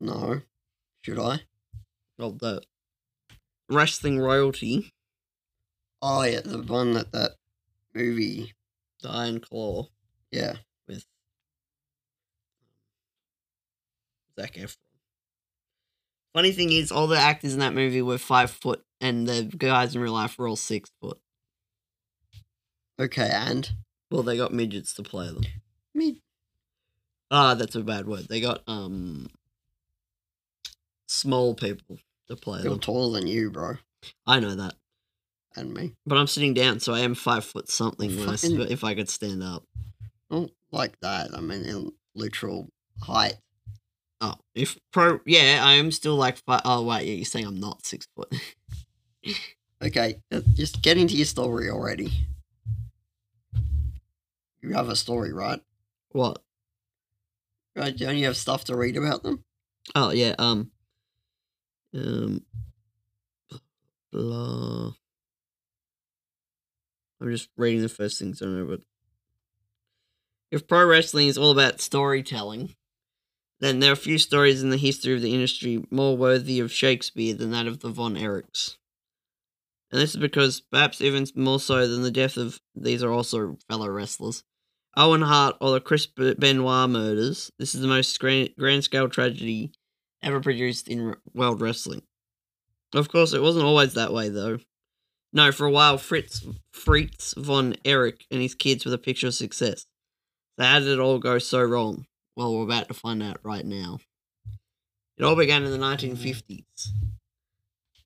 No. 0.00 0.40
Should 1.02 1.18
I? 1.18 1.40
Well, 2.18 2.32
the 2.32 2.62
wrestling 3.68 4.18
royalty, 4.18 4.92
Oh 6.02 6.22
yeah, 6.22 6.40
the 6.40 6.62
one 6.62 6.92
that 6.94 7.12
that 7.12 7.32
movie. 7.94 8.54
the 9.02 9.08
Iron 9.10 9.40
Claw, 9.40 9.88
Yeah. 10.30 10.56
with 10.88 11.04
um, 14.38 14.42
Zac 14.44 14.54
Efron. 14.54 14.76
Funny 16.36 16.52
thing 16.52 16.70
is, 16.70 16.92
all 16.92 17.06
the 17.06 17.18
actors 17.18 17.54
in 17.54 17.60
that 17.60 17.72
movie 17.72 18.02
were 18.02 18.18
five 18.18 18.50
foot, 18.50 18.84
and 19.00 19.26
the 19.26 19.44
guys 19.56 19.94
in 19.96 20.02
real 20.02 20.12
life 20.12 20.36
were 20.36 20.46
all 20.46 20.54
six 20.54 20.90
foot. 21.00 21.18
Okay, 23.00 23.30
and 23.32 23.70
Well, 24.10 24.22
they 24.22 24.36
got 24.36 24.52
midgets 24.52 24.92
to 24.96 25.02
play 25.02 25.28
them. 25.28 25.44
me. 25.94 26.20
Ah, 27.30 27.54
that's 27.54 27.74
a 27.74 27.80
bad 27.80 28.06
word. 28.06 28.26
They 28.28 28.42
got 28.42 28.62
um 28.66 29.28
small 31.08 31.54
people 31.54 31.96
to 32.28 32.36
play 32.36 32.60
You're 32.60 32.72
them. 32.72 32.80
taller 32.80 33.18
than 33.18 33.26
you, 33.28 33.50
bro, 33.50 33.76
I 34.26 34.38
know 34.38 34.54
that, 34.56 34.74
and 35.56 35.72
me. 35.72 35.94
but 36.04 36.18
I'm 36.18 36.26
sitting 36.26 36.52
down, 36.52 36.80
so 36.80 36.92
I 36.92 37.00
am 37.00 37.14
five 37.14 37.46
foot 37.46 37.70
something. 37.70 38.14
When 38.14 38.28
I, 38.28 38.34
s- 38.34 38.42
Fucking- 38.42 38.60
if 38.70 38.84
I 38.84 38.94
could 38.94 39.08
stand 39.08 39.42
up, 39.42 39.64
Not 40.30 40.50
like 40.70 41.00
that. 41.00 41.30
I 41.34 41.40
mean, 41.40 41.62
in 41.64 41.92
literal 42.14 42.68
height. 43.00 43.36
Oh, 44.20 44.34
if 44.54 44.78
pro, 44.92 45.20
yeah, 45.26 45.60
I 45.62 45.74
am 45.74 45.92
still 45.92 46.16
like. 46.16 46.38
Fi- 46.38 46.62
oh 46.64 46.84
wait, 46.84 47.06
yeah, 47.06 47.14
you're 47.14 47.24
saying 47.24 47.46
I'm 47.46 47.60
not 47.60 47.84
six 47.84 48.08
foot. 48.14 48.34
Okay, 49.82 50.22
uh, 50.32 50.40
just 50.54 50.80
get 50.80 50.96
into 50.96 51.16
your 51.16 51.26
story 51.26 51.68
already. 51.68 52.10
You 54.62 54.72
have 54.72 54.88
a 54.88 54.96
story, 54.96 55.32
right? 55.32 55.60
what? 56.12 56.42
Right? 57.76 57.94
Don't 57.94 58.16
you 58.16 58.24
have 58.24 58.38
stuff 58.38 58.64
to 58.64 58.76
read 58.76 58.96
about 58.96 59.22
them? 59.22 59.44
Oh 59.94 60.12
yeah. 60.12 60.34
Um. 60.38 60.70
Um. 61.94 62.40
Blah. 64.10 64.92
I'm 67.20 67.30
just 67.30 67.50
reading 67.56 67.82
the 67.82 67.88
first 67.90 68.18
things 68.18 68.40
I 68.40 68.46
know, 68.46 68.66
but 68.66 68.80
if 70.50 70.66
pro 70.66 70.86
wrestling 70.86 71.28
is 71.28 71.36
all 71.36 71.50
about 71.50 71.80
storytelling, 71.80 72.74
then 73.60 73.80
there 73.80 73.92
are 73.92 73.96
few 73.96 74.18
stories 74.18 74.62
in 74.62 74.70
the 74.70 74.76
history 74.76 75.14
of 75.14 75.22
the 75.22 75.32
industry 75.32 75.84
more 75.90 76.16
worthy 76.16 76.60
of 76.60 76.72
Shakespeare 76.72 77.34
than 77.34 77.50
that 77.52 77.66
of 77.66 77.80
the 77.80 77.88
Von 77.88 78.16
Erichs. 78.16 78.76
And 79.90 80.00
this 80.00 80.14
is 80.14 80.20
because, 80.20 80.60
perhaps 80.60 81.00
even 81.00 81.26
more 81.34 81.60
so 81.60 81.86
than 81.86 82.02
the 82.02 82.10
death 82.10 82.36
of 82.36 82.60
these 82.74 83.02
are 83.02 83.12
also 83.12 83.56
fellow 83.68 83.88
wrestlers, 83.88 84.42
Owen 84.96 85.22
Hart 85.22 85.56
or 85.60 85.72
the 85.72 85.80
Chris 85.80 86.06
Benoit 86.06 86.90
murders, 86.90 87.50
this 87.58 87.74
is 87.74 87.80
the 87.80 87.86
most 87.86 88.18
grand, 88.18 88.84
scale 88.84 89.08
tragedy 89.08 89.72
ever 90.22 90.40
produced 90.40 90.88
in 90.88 91.14
world 91.34 91.60
wrestling. 91.60 92.02
Of 92.94 93.10
course, 93.10 93.32
it 93.32 93.42
wasn't 93.42 93.66
always 93.66 93.94
that 93.94 94.12
way, 94.12 94.28
though. 94.28 94.58
No, 95.32 95.52
for 95.52 95.66
a 95.66 95.70
while, 95.70 95.98
Fritz 95.98 96.46
Fritz 96.72 97.34
von 97.36 97.76
Erich 97.84 98.26
and 98.30 98.40
his 98.40 98.54
kids 98.54 98.84
were 98.84 98.90
the 98.90 98.98
picture 98.98 99.26
of 99.26 99.34
success. 99.34 99.86
So 100.58 100.64
how 100.64 100.78
did 100.78 100.88
it 100.88 100.98
all 100.98 101.18
go 101.18 101.38
so 101.38 101.62
wrong? 101.62 102.06
Well, 102.36 102.54
we're 102.54 102.64
about 102.64 102.88
to 102.88 102.94
find 102.94 103.22
out 103.22 103.38
right 103.42 103.64
now. 103.64 103.98
It 105.16 105.24
all 105.24 105.36
began 105.36 105.64
in 105.64 105.70
the 105.70 105.78
mm. 105.78 106.14
1950s. 106.14 106.88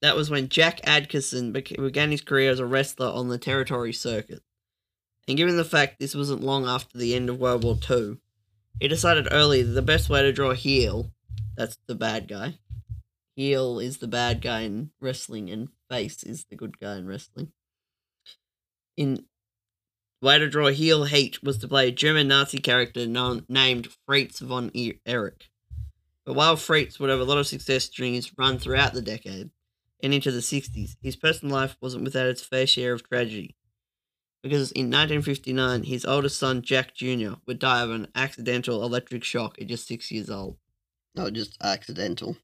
That 0.01 0.15
was 0.15 0.29
when 0.29 0.49
Jack 0.49 0.81
Adkisson 0.81 1.51
began 1.53 2.11
his 2.11 2.21
career 2.21 2.49
as 2.49 2.59
a 2.59 2.65
wrestler 2.65 3.07
on 3.07 3.27
the 3.27 3.37
territory 3.37 3.93
circuit. 3.93 4.41
And 5.27 5.37
given 5.37 5.57
the 5.57 5.63
fact 5.63 5.99
this 5.99 6.15
wasn't 6.15 6.41
long 6.41 6.65
after 6.65 6.97
the 6.97 7.13
end 7.13 7.29
of 7.29 7.39
World 7.39 7.63
War 7.63 7.77
II, 7.89 8.17
he 8.79 8.87
decided 8.87 9.27
early 9.31 9.61
that 9.61 9.73
the 9.73 9.81
best 9.81 10.09
way 10.09 10.23
to 10.23 10.31
draw 10.31 10.51
a 10.51 10.55
heel, 10.55 11.11
that's 11.55 11.77
the 11.85 11.93
bad 11.93 12.27
guy, 12.27 12.57
heel 13.35 13.79
is 13.79 13.97
the 13.97 14.07
bad 14.07 14.41
guy 14.41 14.61
in 14.61 14.91
wrestling 14.99 15.49
and 15.49 15.69
face 15.89 16.23
is 16.23 16.45
the 16.45 16.55
good 16.55 16.79
guy 16.79 16.95
in 16.95 17.05
wrestling. 17.05 17.51
In 18.97 19.25
way 20.21 20.39
to 20.39 20.49
draw 20.49 20.67
heel 20.67 21.05
hate 21.05 21.43
was 21.43 21.57
to 21.59 21.67
play 21.67 21.87
a 21.87 21.91
German 21.91 22.27
Nazi 22.27 22.59
character 22.59 23.05
known, 23.07 23.45
named 23.49 23.89
Fritz 24.05 24.39
von 24.39 24.71
Erich. 25.05 25.49
But 26.25 26.35
while 26.35 26.55
Fritz 26.55 26.99
would 26.99 27.09
have 27.09 27.19
a 27.19 27.25
lot 27.25 27.39
of 27.39 27.47
success 27.47 27.89
during 27.89 28.13
his 28.13 28.31
run 28.37 28.59
throughout 28.59 28.93
the 28.93 29.01
decade 29.01 29.49
and 30.03 30.13
into 30.13 30.31
the 30.31 30.39
60s, 30.39 30.95
his 31.01 31.15
personal 31.15 31.55
life 31.55 31.75
wasn't 31.81 32.03
without 32.03 32.27
its 32.27 32.41
fair 32.41 32.67
share 32.67 32.93
of 32.93 33.07
tragedy. 33.07 33.55
Because 34.43 34.71
in 34.71 34.85
1959, 34.85 35.83
his 35.83 36.05
oldest 36.05 36.39
son, 36.39 36.61
Jack 36.61 36.95
Jr., 36.95 37.33
would 37.45 37.59
die 37.59 37.81
of 37.81 37.91
an 37.91 38.07
accidental 38.15 38.83
electric 38.83 39.23
shock 39.23 39.61
at 39.61 39.67
just 39.67 39.87
six 39.87 40.11
years 40.11 40.29
old. 40.29 40.57
No, 41.15 41.29
just 41.29 41.57
accidental. 41.61 42.37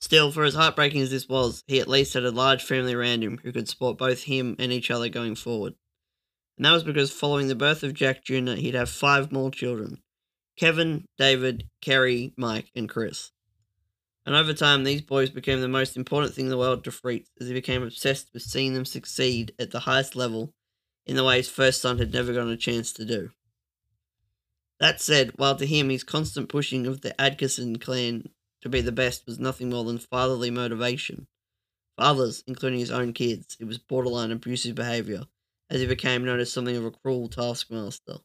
Still, 0.00 0.30
for 0.30 0.44
as 0.44 0.54
heartbreaking 0.54 1.00
as 1.00 1.10
this 1.10 1.28
was, 1.28 1.64
he 1.66 1.80
at 1.80 1.88
least 1.88 2.14
had 2.14 2.24
a 2.24 2.30
large 2.30 2.62
family 2.62 2.94
around 2.94 3.24
him 3.24 3.40
who 3.42 3.52
could 3.52 3.68
support 3.68 3.98
both 3.98 4.24
him 4.24 4.54
and 4.58 4.70
each 4.70 4.90
other 4.90 5.08
going 5.08 5.34
forward. 5.34 5.74
And 6.56 6.64
that 6.64 6.72
was 6.72 6.84
because 6.84 7.10
following 7.10 7.48
the 7.48 7.54
birth 7.54 7.82
of 7.82 7.94
Jack 7.94 8.24
Jr., 8.24 8.52
he'd 8.52 8.74
have 8.74 8.90
five 8.90 9.32
more 9.32 9.50
children 9.50 10.02
Kevin, 10.56 11.04
David, 11.18 11.68
Kerry, 11.80 12.32
Mike, 12.36 12.70
and 12.76 12.88
Chris. 12.88 13.32
And 14.24 14.34
over 14.34 14.54
time, 14.54 14.84
these 14.84 15.02
boys 15.02 15.30
became 15.30 15.60
the 15.60 15.68
most 15.68 15.96
important 15.96 16.32
thing 16.32 16.46
in 16.46 16.50
the 16.50 16.56
world 16.56 16.84
to 16.84 16.90
Fritz 16.90 17.30
as 17.40 17.48
he 17.48 17.52
became 17.52 17.82
obsessed 17.82 18.30
with 18.32 18.42
seeing 18.42 18.72
them 18.72 18.84
succeed 18.84 19.52
at 19.58 19.70
the 19.70 19.80
highest 19.80 20.16
level 20.16 20.54
in 21.06 21.16
the 21.16 21.24
way 21.24 21.38
his 21.38 21.50
first 21.50 21.82
son 21.82 21.98
had 21.98 22.12
never 22.12 22.32
gotten 22.32 22.50
a 22.50 22.56
chance 22.56 22.92
to 22.94 23.04
do. 23.04 23.30
That 24.80 25.00
said, 25.00 25.32
while 25.36 25.56
to 25.56 25.66
him 25.66 25.90
his 25.90 26.04
constant 26.04 26.48
pushing 26.48 26.86
of 26.86 27.02
the 27.02 27.14
Adkisson 27.18 27.80
clan 27.80 28.30
to 28.62 28.68
be 28.68 28.80
the 28.80 28.92
best 28.92 29.26
was 29.26 29.38
nothing 29.38 29.70
more 29.70 29.84
than 29.84 29.98
fatherly 29.98 30.50
motivation, 30.50 31.26
for 31.96 32.04
others, 32.04 32.42
including 32.46 32.78
his 32.78 32.90
own 32.90 33.12
kids, 33.12 33.56
it 33.60 33.64
was 33.64 33.78
borderline 33.78 34.32
abusive 34.32 34.74
behaviour, 34.74 35.24
as 35.70 35.80
he 35.80 35.86
became 35.86 36.24
known 36.24 36.40
as 36.40 36.52
something 36.52 36.76
of 36.76 36.84
a 36.84 36.90
cruel 36.90 37.28
taskmaster. 37.28 38.18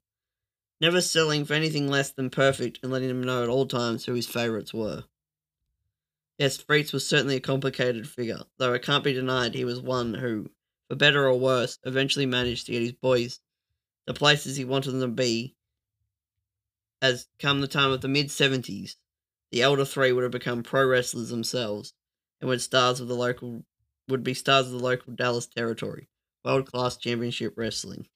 Never 0.81 1.01
settling 1.01 1.45
for 1.45 1.53
anything 1.53 1.87
less 1.87 2.11
than 2.11 2.29
perfect 2.29 2.79
and 2.81 2.91
letting 2.91 3.09
them 3.09 3.23
know 3.23 3.43
at 3.43 3.49
all 3.49 3.65
times 3.65 4.05
who 4.05 4.13
his 4.13 4.27
favourites 4.27 4.73
were. 4.73 5.03
Yes, 6.37 6.55
Fritz 6.55 6.93
was 6.93 7.05
certainly 7.05 7.35
a 7.35 7.41
complicated 7.41 8.07
figure, 8.07 8.43
though 8.57 8.73
it 8.73 8.83
can't 8.83 9.03
be 9.03 9.11
denied 9.11 9.53
he 9.53 9.65
was 9.65 9.81
one 9.81 10.13
who, 10.13 10.49
for 10.87 10.95
better 10.95 11.27
or 11.27 11.37
worse, 11.37 11.77
eventually 11.83 12.25
managed 12.25 12.65
to 12.65 12.71
get 12.71 12.81
his 12.81 12.93
boys 12.93 13.41
the 14.07 14.13
places 14.13 14.55
he 14.55 14.65
wanted 14.65 14.91
them 14.91 15.01
to 15.01 15.07
be. 15.07 15.55
As 17.01 17.27
come 17.39 17.61
the 17.61 17.67
time 17.67 17.91
of 17.91 18.01
the 18.01 18.07
mid 18.07 18.29
70s, 18.29 18.95
the 19.51 19.61
elder 19.61 19.85
three 19.85 20.11
would 20.11 20.23
have 20.23 20.31
become 20.31 20.63
pro 20.63 20.85
wrestlers 20.85 21.29
themselves 21.29 21.93
and 22.39 22.49
would 22.49 22.61
stars 22.61 22.99
of 22.99 23.07
the 23.07 23.15
local 23.15 23.65
would 24.07 24.23
be 24.23 24.33
stars 24.33 24.67
of 24.67 24.71
the 24.71 24.79
local 24.79 25.13
Dallas 25.13 25.45
territory, 25.45 26.09
world 26.43 26.71
class 26.71 26.97
championship 26.97 27.53
wrestling. 27.57 28.07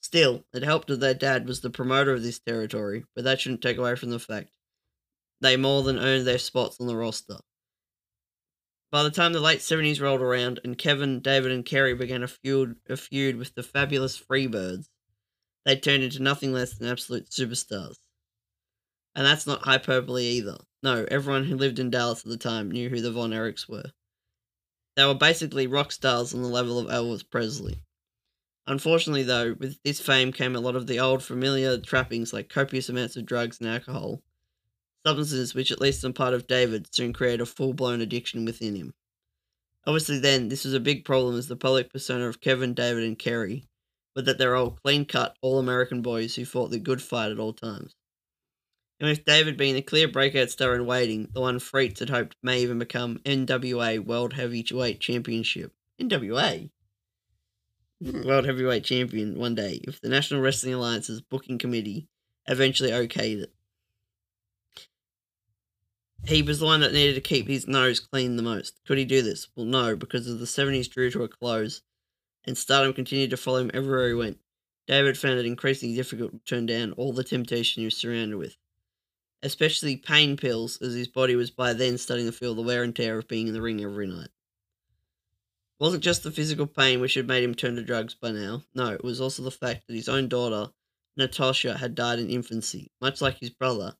Still, 0.00 0.44
it 0.52 0.62
helped 0.62 0.88
that 0.88 1.00
their 1.00 1.14
dad 1.14 1.46
was 1.46 1.60
the 1.60 1.70
promoter 1.70 2.12
of 2.12 2.22
this 2.22 2.38
territory, 2.38 3.04
but 3.14 3.24
that 3.24 3.40
shouldn't 3.40 3.62
take 3.62 3.78
away 3.78 3.96
from 3.96 4.10
the 4.10 4.18
fact 4.18 4.50
they 5.40 5.56
more 5.56 5.82
than 5.82 5.98
earned 5.98 6.26
their 6.26 6.38
spots 6.38 6.80
on 6.80 6.86
the 6.86 6.96
roster. 6.96 7.38
By 8.90 9.02
the 9.02 9.10
time 9.10 9.32
the 9.32 9.40
late 9.40 9.58
70s 9.58 10.00
rolled 10.00 10.20
around 10.20 10.60
and 10.62 10.78
Kevin, 10.78 11.20
David, 11.20 11.52
and 11.52 11.64
Kerry 11.64 11.94
began 11.94 12.22
a 12.22 12.28
feud, 12.28 12.76
a 12.88 12.96
feud 12.96 13.36
with 13.36 13.54
the 13.54 13.62
fabulous 13.62 14.16
Freebirds, 14.16 14.88
they 15.64 15.76
turned 15.76 16.02
into 16.02 16.22
nothing 16.22 16.52
less 16.52 16.74
than 16.74 16.88
absolute 16.88 17.30
superstars. 17.30 17.96
And 19.14 19.26
that's 19.26 19.46
not 19.46 19.62
hyperbole 19.62 20.22
either. 20.22 20.58
No, 20.82 21.06
everyone 21.10 21.44
who 21.44 21.56
lived 21.56 21.78
in 21.78 21.90
Dallas 21.90 22.24
at 22.24 22.30
the 22.30 22.36
time 22.36 22.70
knew 22.70 22.88
who 22.88 23.00
the 23.00 23.10
Von 23.10 23.30
Erichs 23.30 23.68
were. 23.68 23.90
They 24.96 25.04
were 25.04 25.14
basically 25.14 25.66
rock 25.66 25.90
stars 25.90 26.34
on 26.34 26.42
the 26.42 26.48
level 26.48 26.78
of 26.78 26.86
Elvis 26.86 27.28
Presley. 27.28 27.80
Unfortunately, 28.66 29.24
though, 29.24 29.54
with 29.58 29.82
this 29.82 30.00
fame 30.00 30.32
came 30.32 30.56
a 30.56 30.60
lot 30.60 30.76
of 30.76 30.86
the 30.86 31.00
old 31.00 31.22
familiar 31.22 31.78
trappings 31.78 32.32
like 32.32 32.48
copious 32.48 32.88
amounts 32.88 33.16
of 33.16 33.26
drugs 33.26 33.60
and 33.60 33.68
alcohol, 33.68 34.22
substances 35.04 35.54
which, 35.54 35.70
at 35.70 35.80
least 35.80 36.04
on 36.04 36.12
part 36.12 36.32
of 36.32 36.46
David, 36.46 36.94
soon 36.94 37.12
created 37.12 37.40
a 37.40 37.46
full 37.46 37.74
blown 37.74 38.00
addiction 38.00 38.44
within 38.44 38.76
him. 38.76 38.94
Obviously, 39.86 40.18
then, 40.18 40.48
this 40.48 40.64
was 40.64 40.72
a 40.72 40.80
big 40.80 41.04
problem 41.04 41.36
as 41.36 41.48
the 41.48 41.56
public 41.56 41.92
persona 41.92 42.26
of 42.26 42.40
Kevin, 42.40 42.72
David, 42.72 43.04
and 43.04 43.18
Kerry, 43.18 43.66
but 44.14 44.24
that 44.24 44.38
they're 44.38 44.56
all 44.56 44.70
clean 44.70 45.04
cut, 45.04 45.36
all 45.42 45.58
American 45.58 46.00
boys 46.00 46.36
who 46.36 46.46
fought 46.46 46.70
the 46.70 46.78
good 46.78 47.02
fight 47.02 47.30
at 47.30 47.38
all 47.38 47.52
times. 47.52 47.94
And 49.00 49.08
with 49.08 49.24
David 49.24 49.56
being 49.56 49.74
the 49.74 49.82
clear 49.82 50.08
breakout 50.08 50.50
star 50.50 50.74
in 50.74 50.86
waiting, 50.86 51.28
the 51.32 51.40
one 51.40 51.58
Fritz 51.58 52.00
had 52.00 52.10
hoped 52.10 52.36
may 52.42 52.62
even 52.62 52.78
become 52.78 53.18
NWA 53.24 53.98
World 53.98 54.34
Heavyweight 54.34 55.00
Championship. 55.00 55.72
NWA? 56.00 56.70
Hmm, 58.02 58.26
World 58.26 58.46
Heavyweight 58.46 58.84
Champion 58.84 59.38
one 59.38 59.54
day, 59.54 59.80
if 59.84 60.00
the 60.00 60.08
National 60.08 60.40
Wrestling 60.40 60.74
Alliance's 60.74 61.20
booking 61.20 61.58
committee 61.58 62.08
eventually 62.46 62.90
okayed 62.90 63.42
it 63.42 63.54
he 66.26 66.42
was 66.42 66.58
the 66.58 66.64
one 66.64 66.80
that 66.80 66.92
needed 66.92 67.14
to 67.14 67.20
keep 67.20 67.48
his 67.48 67.66
nose 67.66 68.00
clean 68.00 68.36
the 68.36 68.42
most. 68.42 68.80
Could 68.86 68.98
he 68.98 69.04
do 69.04 69.22
this? 69.22 69.48
Well, 69.54 69.66
no, 69.66 69.96
because 69.96 70.26
as 70.26 70.38
the 70.38 70.46
70s 70.46 70.88
drew 70.88 71.10
to 71.10 71.22
a 71.22 71.28
close 71.28 71.82
and 72.46 72.56
stardom 72.56 72.92
continued 72.94 73.30
to 73.30 73.36
follow 73.36 73.58
him 73.58 73.70
everywhere 73.74 74.08
he 74.08 74.14
went, 74.14 74.38
David 74.86 75.18
found 75.18 75.38
it 75.38 75.46
increasingly 75.46 75.94
difficult 75.94 76.32
to 76.32 76.38
turn 76.44 76.66
down 76.66 76.92
all 76.92 77.12
the 77.12 77.24
temptation 77.24 77.80
he 77.80 77.86
was 77.86 77.96
surrounded 77.96 78.36
with, 78.36 78.56
especially 79.44 79.96
pain 79.96 80.36
pills, 80.36 80.80
as 80.80 80.94
his 80.94 81.06
body 81.06 81.36
was 81.36 81.50
by 81.50 81.74
then 81.74 81.98
starting 81.98 82.26
to 82.26 82.32
feel 82.32 82.54
the 82.54 82.62
wear 82.62 82.82
and 82.82 82.96
tear 82.96 83.18
of 83.18 83.28
being 83.28 83.46
in 83.46 83.54
the 83.54 83.62
ring 83.62 83.84
every 83.84 84.06
night. 84.06 84.24
It 84.24 84.30
wasn't 85.84 86.02
just 86.02 86.22
the 86.22 86.30
physical 86.30 86.66
pain 86.66 87.00
which 87.00 87.14
had 87.14 87.28
made 87.28 87.44
him 87.44 87.54
turn 87.54 87.76
to 87.76 87.82
drugs 87.82 88.14
by 88.14 88.32
now. 88.32 88.62
No, 88.74 88.88
it 88.88 89.04
was 89.04 89.20
also 89.20 89.42
the 89.42 89.50
fact 89.50 89.86
that 89.86 89.94
his 89.94 90.08
own 90.08 90.28
daughter, 90.28 90.72
Natasha, 91.16 91.76
had 91.76 91.94
died 91.94 92.18
in 92.18 92.30
infancy, 92.30 92.90
much 93.00 93.20
like 93.20 93.38
his 93.38 93.50
brother, 93.50 93.94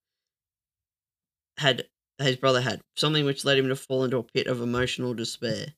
had 1.59 1.87
his 2.19 2.37
brother 2.37 2.63
had, 2.63 2.81
something 2.97 3.25
which 3.25 3.45
led 3.45 3.59
him 3.59 3.69
to 3.69 3.77
fall 3.77 4.05
into 4.05 4.17
a 4.17 4.23
pit 4.23 4.47
of 4.47 4.63
emotional 4.63 5.15
despair. 5.15 5.75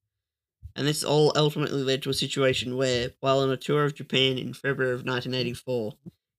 And 0.76 0.86
this 0.86 1.02
all 1.02 1.32
ultimately 1.34 1.82
led 1.82 2.02
to 2.02 2.10
a 2.10 2.14
situation 2.14 2.76
where, 2.76 3.10
while 3.20 3.40
on 3.40 3.50
a 3.50 3.56
tour 3.56 3.84
of 3.84 3.94
Japan 3.94 4.38
in 4.38 4.52
February 4.52 4.92
of 4.92 5.06
1984, 5.06 5.94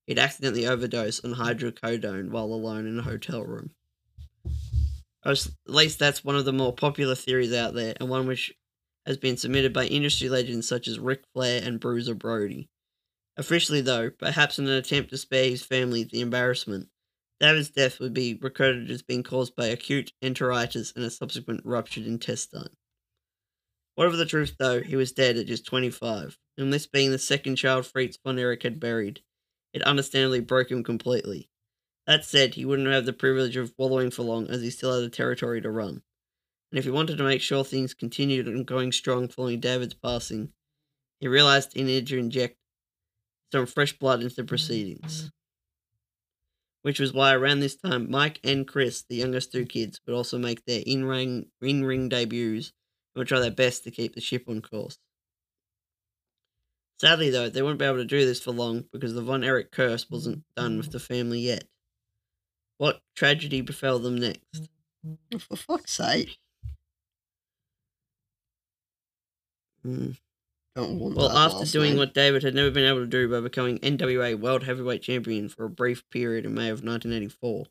he'd 0.08 0.18
accidentally 0.18 0.66
overdosed 0.66 1.24
on 1.24 1.36
hydrocodone 1.36 2.32
while 2.32 2.46
alone 2.46 2.88
in 2.88 2.98
a 2.98 3.04
hotel 3.04 3.44
room. 3.44 3.72
at 5.24 5.48
least 5.66 6.00
that's 6.00 6.24
one 6.24 6.38
of 6.38 6.46
the 6.46 6.54
more 6.54 6.74
popular 6.74 7.14
theories 7.14 7.54
out 7.54 7.74
there, 7.74 7.94
and 8.00 8.10
one 8.10 8.26
which 8.26 8.54
has 9.06 9.18
been 9.18 9.38
submitted 9.38 9.74
by 9.74 9.86
industry 9.86 10.30
legends 10.30 10.68
such 10.68 10.88
as 10.88 11.00
Ric 11.00 11.24
Flair 11.34 11.62
and 11.64 11.80
Bruiser 11.80 12.16
Brody. 12.16 12.70
Officially, 13.36 13.82
though, 13.82 14.10
perhaps 14.10 14.58
in 14.58 14.66
an 14.66 14.74
attempt 14.74 15.12
to 15.12 15.18
spare 15.18 15.50
his 15.50 15.64
family 15.64 16.04
the 16.04 16.22
embarrassment, 16.22 16.90
David's 17.40 17.70
death 17.70 18.00
would 18.00 18.14
be 18.14 18.34
recorded 18.42 18.90
as 18.90 19.04
being 19.04 19.22
caused 19.22 19.56
by 19.56 19.68
acute 19.68 20.12
enteritis 20.24 20.96
and 20.96 21.06
a 21.06 21.10
subsequent 21.10 21.62
ruptured 21.64 22.08
intestine. 22.08 22.70
Whatever 23.96 24.16
the 24.16 24.26
truth, 24.26 24.56
though, 24.58 24.82
he 24.82 24.96
was 24.96 25.12
dead 25.12 25.38
at 25.38 25.46
just 25.46 25.66
25, 25.66 26.38
and 26.58 26.74
this 26.74 26.88
being 26.88 27.12
the 27.12 27.20
second 27.20 27.58
child 27.58 27.86
Fritz 27.86 28.18
von 28.24 28.40
Erich 28.40 28.64
had 28.64 28.80
buried, 28.80 29.22
it 29.74 29.82
understandably 29.84 30.40
broke 30.40 30.72
him 30.72 30.84
completely. 30.84 31.50
That 32.06 32.24
said, 32.24 32.54
he 32.54 32.66
wouldn't 32.66 32.88
have 32.88 33.06
the 33.06 33.14
privilege 33.14 33.58
of 33.58 33.74
wallowing 33.78 34.12
for 34.12 34.24
long, 34.24 34.48
as 34.48 34.62
he 34.62 34.70
still 34.70 34.94
had 34.94 35.04
the 35.04 35.10
territory 35.10 35.62
to 35.62 35.70
run. 35.70 36.02
And 36.72 36.80
if 36.80 36.86
he 36.86 36.92
wanted 36.92 37.18
to 37.18 37.24
make 37.24 37.42
sure 37.42 37.64
things 37.64 37.94
continued 37.94 38.48
and 38.48 38.66
going 38.66 38.92
strong 38.92 39.28
following 39.28 39.60
David's 39.60 39.94
passing, 39.94 40.54
he 41.20 41.28
realized 41.28 41.74
he 41.74 41.84
needed 41.84 42.08
to 42.08 42.18
inject 42.18 42.58
some 43.52 43.66
fresh 43.66 43.98
blood 43.98 44.22
into 44.22 44.36
the 44.36 44.44
proceedings. 44.44 45.32
Which 46.82 47.00
was 47.00 47.14
why 47.14 47.34
around 47.34 47.60
this 47.60 47.76
time, 47.76 48.10
Mike 48.10 48.40
and 48.44 48.68
Chris, 48.68 49.04
the 49.08 49.16
youngest 49.16 49.52
two 49.52 49.66
kids, 49.66 50.00
would 50.06 50.16
also 50.16 50.38
make 50.38 50.66
their 50.66 50.84
in-ring, 50.86 51.48
in-ring 51.62 52.08
debuts 52.08 52.72
and 53.16 53.20
would 53.20 53.28
try 53.28 53.40
their 53.40 53.52
best 53.52 53.84
to 53.84 53.92
keep 53.92 54.16
the 54.16 54.22
ship 54.22 54.46
on 54.48 54.62
course. 54.62 54.98
Sadly, 57.00 57.30
though, 57.30 57.50
they 57.50 57.62
wouldn't 57.62 57.80
be 57.80 57.86
able 57.86 57.98
to 57.98 58.06
do 58.06 58.26
this 58.26 58.42
for 58.42 58.52
long 58.52 58.86
because 58.92 59.14
the 59.14 59.22
Von 59.22 59.44
Erich 59.44 59.72
curse 59.72 60.10
wasn't 60.10 60.44
done 60.56 60.78
with 60.78 60.92
the 60.92 61.00
family 61.00 61.40
yet. 61.40 61.66
What 62.78 63.02
tragedy 63.16 63.62
befell 63.62 64.00
them 64.00 64.18
next? 64.18 64.70
For 65.40 65.56
fuck's 65.56 65.94
sake. 65.94 66.38
Hmm. 69.84 70.12
Well, 70.76 71.32
after 71.32 71.66
doing 71.66 71.92
name. 71.92 71.98
what 71.98 72.14
David 72.14 72.44
had 72.44 72.54
never 72.54 72.70
been 72.70 72.86
able 72.86 73.00
to 73.00 73.08
do 73.08 73.28
by 73.28 73.40
becoming 73.40 73.80
NWA 73.80 74.40
World 74.40 74.64
Heavyweight 74.64 75.02
Champion 75.02 75.50
for 75.50 75.66
a 75.66 75.70
brief 75.70 76.08
period 76.12 76.46
in 76.46 76.54
May 76.54 76.70
of 76.70 76.84
1984, 76.84 77.66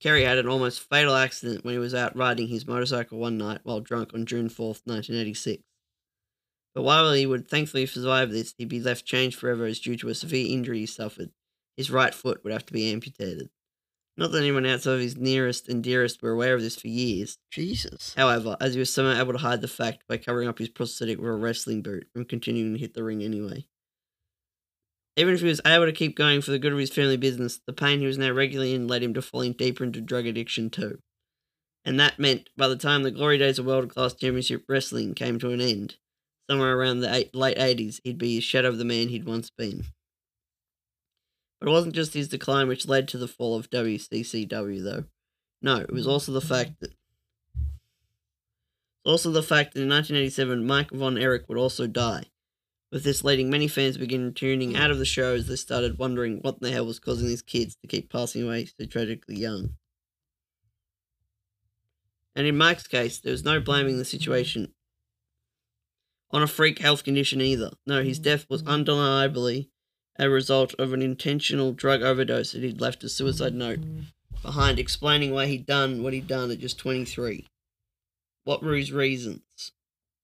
Kerry 0.00 0.24
had 0.24 0.38
an 0.38 0.48
almost 0.48 0.80
fatal 0.88 1.14
accident 1.14 1.62
when 1.62 1.74
he 1.74 1.78
was 1.78 1.94
out 1.94 2.16
riding 2.16 2.48
his 2.48 2.66
motorcycle 2.66 3.18
one 3.18 3.36
night 3.36 3.60
while 3.64 3.80
drunk 3.80 4.14
on 4.14 4.24
June 4.24 4.48
4th, 4.48 4.80
1986. 4.86 5.62
But 6.74 6.82
while 6.82 7.12
he 7.12 7.26
would 7.26 7.48
thankfully 7.48 7.86
survive 7.86 8.30
this, 8.30 8.54
he'd 8.56 8.68
be 8.68 8.80
left 8.80 9.04
changed 9.04 9.38
forever 9.38 9.66
as 9.66 9.78
due 9.78 9.96
to 9.98 10.08
a 10.08 10.14
severe 10.14 10.46
injury 10.50 10.80
he 10.80 10.86
suffered. 10.86 11.30
His 11.76 11.90
right 11.90 12.14
foot 12.14 12.42
would 12.42 12.52
have 12.52 12.66
to 12.66 12.72
be 12.72 12.90
amputated. 12.90 13.50
Not 14.16 14.30
that 14.32 14.38
anyone 14.38 14.66
outside 14.66 14.94
of 14.94 15.00
his 15.00 15.16
nearest 15.16 15.68
and 15.68 15.82
dearest 15.82 16.22
were 16.22 16.32
aware 16.32 16.54
of 16.54 16.60
this 16.60 16.76
for 16.76 16.88
years, 16.88 17.38
Jesus. 17.50 18.12
However, 18.14 18.56
as 18.60 18.74
he 18.74 18.78
was 18.78 18.92
somehow 18.92 19.18
able 19.18 19.32
to 19.32 19.38
hide 19.38 19.62
the 19.62 19.68
fact 19.68 20.04
by 20.06 20.18
covering 20.18 20.48
up 20.48 20.58
his 20.58 20.68
prosthetic 20.68 21.18
with 21.18 21.30
a 21.30 21.34
wrestling 21.34 21.82
boot 21.82 22.08
and 22.14 22.28
continuing 22.28 22.74
to 22.74 22.80
hit 22.80 22.92
the 22.94 23.02
ring 23.02 23.22
anyway. 23.22 23.66
Even 25.16 25.34
if 25.34 25.40
he 25.40 25.46
was 25.46 25.60
able 25.66 25.86
to 25.86 25.92
keep 25.92 26.16
going 26.16 26.40
for 26.40 26.50
the 26.50 26.58
good 26.58 26.72
of 26.72 26.78
his 26.78 26.92
family 26.92 27.16
business, 27.16 27.60
the 27.66 27.72
pain 27.72 28.00
he 28.00 28.06
was 28.06 28.18
now 28.18 28.30
regularly 28.30 28.74
in 28.74 28.86
led 28.86 29.02
him 29.02 29.14
to 29.14 29.22
falling 29.22 29.52
deeper 29.52 29.84
into 29.84 30.00
drug 30.00 30.26
addiction 30.26 30.70
too. 30.70 30.98
And 31.84 31.98
that 31.98 32.18
meant 32.18 32.48
by 32.56 32.68
the 32.68 32.76
time 32.76 33.02
the 33.02 33.10
glory 33.10 33.38
days 33.38 33.58
of 33.58 33.66
world 33.66 33.90
class 33.90 34.14
championship 34.14 34.64
wrestling 34.68 35.14
came 35.14 35.38
to 35.38 35.50
an 35.50 35.60
end, 35.60 35.96
somewhere 36.52 36.76
around 36.76 37.00
the 37.00 37.14
eight, 37.14 37.34
late 37.34 37.56
80s, 37.56 37.98
he'd 38.04 38.18
be 38.18 38.36
a 38.36 38.42
shadow 38.42 38.68
of 38.68 38.76
the 38.76 38.84
man 38.84 39.08
he'd 39.08 39.24
once 39.24 39.48
been. 39.48 39.84
But 41.58 41.68
it 41.68 41.72
wasn't 41.72 41.94
just 41.94 42.12
his 42.12 42.28
decline 42.28 42.68
which 42.68 42.86
led 42.86 43.08
to 43.08 43.16
the 43.16 43.26
fall 43.26 43.56
of 43.56 43.70
WCCW, 43.70 44.84
though. 44.84 45.04
No, 45.62 45.76
it 45.76 45.90
was 45.90 46.06
also 46.06 46.30
the 46.30 46.42
fact 46.42 46.72
that 46.80 46.92
also 49.02 49.30
the 49.30 49.42
fact 49.42 49.72
that 49.72 49.80
in 49.80 49.88
1987 49.88 50.66
Mike 50.66 50.90
Von 50.90 51.16
Erich 51.16 51.48
would 51.48 51.56
also 51.56 51.86
die, 51.86 52.24
with 52.90 53.02
this 53.02 53.24
leading 53.24 53.48
many 53.48 53.66
fans 53.66 53.94
to 53.94 54.00
begin 54.00 54.34
tuning 54.34 54.76
out 54.76 54.90
of 54.90 54.98
the 54.98 55.06
show 55.06 55.34
as 55.34 55.46
they 55.48 55.56
started 55.56 55.98
wondering 55.98 56.40
what 56.42 56.60
the 56.60 56.70
hell 56.70 56.84
was 56.84 56.98
causing 56.98 57.28
these 57.28 57.40
kids 57.40 57.76
to 57.76 57.88
keep 57.88 58.12
passing 58.12 58.42
away 58.42 58.66
so 58.66 58.84
tragically 58.84 59.36
young. 59.36 59.70
And 62.36 62.46
in 62.46 62.58
Mike's 62.58 62.86
case, 62.86 63.20
there 63.20 63.32
was 63.32 63.42
no 63.44 63.58
blaming 63.58 63.96
the 63.96 64.04
situation 64.04 64.74
on 66.32 66.42
a 66.42 66.46
freak 66.46 66.78
health 66.78 67.04
condition 67.04 67.40
either. 67.40 67.70
No, 67.86 68.02
his 68.02 68.18
mm. 68.18 68.24
death 68.24 68.46
was 68.48 68.62
mm. 68.62 68.68
undeniably 68.68 69.70
a 70.18 70.28
result 70.28 70.74
of 70.78 70.92
an 70.92 71.02
intentional 71.02 71.72
drug 71.72 72.02
overdose 72.02 72.52
that 72.52 72.62
he'd 72.62 72.80
left 72.80 73.04
a 73.04 73.08
suicide 73.08 73.54
note 73.54 73.80
mm. 73.80 74.04
behind 74.42 74.78
explaining 74.78 75.32
why 75.32 75.46
he'd 75.46 75.66
done 75.66 76.02
what 76.02 76.12
he'd 76.12 76.26
done 76.26 76.50
at 76.50 76.58
just 76.58 76.78
23. 76.78 77.46
What 78.44 78.62
were 78.62 78.74
his 78.74 78.92
reasons? 78.92 79.72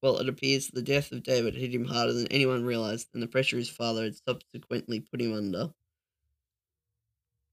Well, 0.03 0.19
it 0.19 0.29
appears 0.29 0.69
the 0.69 0.83
death 0.83 1.11
of 1.13 1.23
David 1.23 1.55
hit 1.55 1.75
him 1.75 1.87
harder 1.87 2.13
than 2.13 2.29
anyone 2.29 2.65
realized, 2.65 3.09
and 3.13 3.23
the 3.23 3.27
pressure 3.27 3.57
his 3.57 3.69
father 3.69 4.05
had 4.05 4.17
subsequently 4.17 5.01
put 5.01 5.21
him 5.21 5.35
under. 5.35 5.73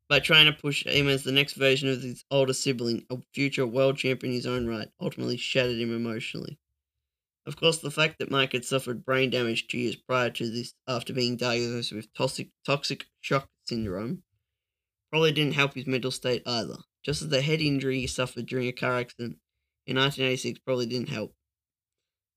By 0.08 0.20
trying 0.20 0.46
to 0.46 0.54
push 0.54 0.86
him 0.86 1.08
as 1.08 1.24
the 1.24 1.32
next 1.32 1.54
version 1.54 1.90
of 1.90 2.04
his 2.04 2.24
older 2.30 2.54
sibling, 2.54 3.06
a 3.10 3.18
future 3.34 3.66
world 3.66 3.98
champion 3.98 4.32
in 4.32 4.36
his 4.36 4.46
own 4.46 4.68
right, 4.68 4.90
ultimately 5.02 5.38
shattered 5.38 5.80
him 5.80 5.96
emotionally. 5.96 6.60
Of 7.46 7.56
course, 7.58 7.78
the 7.78 7.92
fact 7.92 8.18
that 8.20 8.32
Mike 8.32 8.54
had 8.54 8.66
suffered 8.66 9.06
brain 9.06 9.30
damage 9.30 9.68
two 9.68 9.78
years 9.78 9.96
prior 9.96 10.32
to 10.32 10.50
this 10.50 10.74
after 10.88 11.14
being 11.14 11.38
diagnosed 11.38 11.92
with 11.92 12.12
toxic, 12.14 12.50
toxic 12.66 13.06
shock 13.22 13.50
syndrome 13.66 14.24
probably 15.12 15.32
didn't 15.32 15.54
help 15.54 15.76
his 15.76 15.86
mental 15.86 16.12
state 16.12 16.42
either, 16.48 16.78
just 17.04 17.22
as 17.22 17.30
the 17.30 17.42
head 17.42 17.62
injury 17.62 18.00
he 18.00 18.08
suffered 18.08 18.48
during 18.48 18.68
a 18.68 18.72
car 18.72 18.98
accident 18.98 19.38
in 19.86 19.98
1986 19.98 20.60
probably 20.60 20.88
didn't 20.88 21.10
help. 21.10 21.36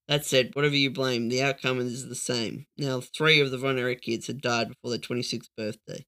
That 0.07 0.25
said, 0.25 0.51
whatever 0.55 0.77
you 0.77 0.90
blame, 0.90 1.29
the 1.29 1.42
outcome 1.42 1.81
is 1.81 2.09
the 2.09 2.14
same. 2.14 2.66
Now, 2.77 3.01
three 3.01 3.40
of 3.40 3.51
the 3.51 3.59
Von 3.59 3.79
Erich 3.79 4.03
kids 4.03 4.27
had 4.27 4.40
died 4.40 4.68
before 4.68 4.90
their 4.90 4.99
26th 4.99 5.49
birthday. 5.57 6.07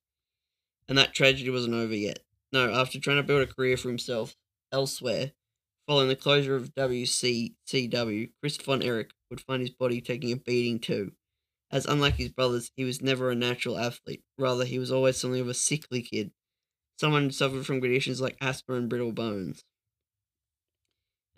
And 0.89 0.97
that 0.97 1.15
tragedy 1.15 1.51
wasn't 1.51 1.75
over 1.75 1.95
yet. 1.95 2.21
No, 2.53 2.73
after 2.73 2.99
trying 2.99 3.19
to 3.19 3.23
build 3.23 3.43
a 3.43 3.53
career 3.53 3.77
for 3.77 3.89
himself 3.89 4.37
elsewhere, 4.73 5.33
following 5.91 6.09
the 6.09 6.15
closure 6.15 6.55
of 6.55 6.73
WCCW, 6.75 8.31
Chris 8.41 8.57
Von 8.59 8.81
Erich 8.81 9.11
would 9.29 9.41
find 9.41 9.61
his 9.61 9.71
body 9.71 10.01
taking 10.01 10.31
a 10.31 10.37
beating 10.37 10.79
too. 10.79 11.11
As 11.73 11.85
unlike 11.85 12.15
his 12.15 12.31
brothers, 12.31 12.71
he 12.77 12.85
was 12.85 13.03
never 13.03 13.31
a 13.31 13.35
natural 13.35 13.77
athlete. 13.77 14.23
Rather, 14.39 14.65
he 14.65 14.79
was 14.79 14.93
always 14.93 15.17
something 15.17 15.41
of 15.41 15.49
a 15.49 15.55
sickly 15.55 16.03
kid. 16.03 16.31
Someone 16.99 17.25
who 17.25 17.31
suffered 17.31 17.67
from 17.67 17.81
conditions 17.81 18.21
like 18.21 18.37
asthma 18.41 18.77
and 18.77 18.89
brittle 18.89 19.13
bones 19.13 19.65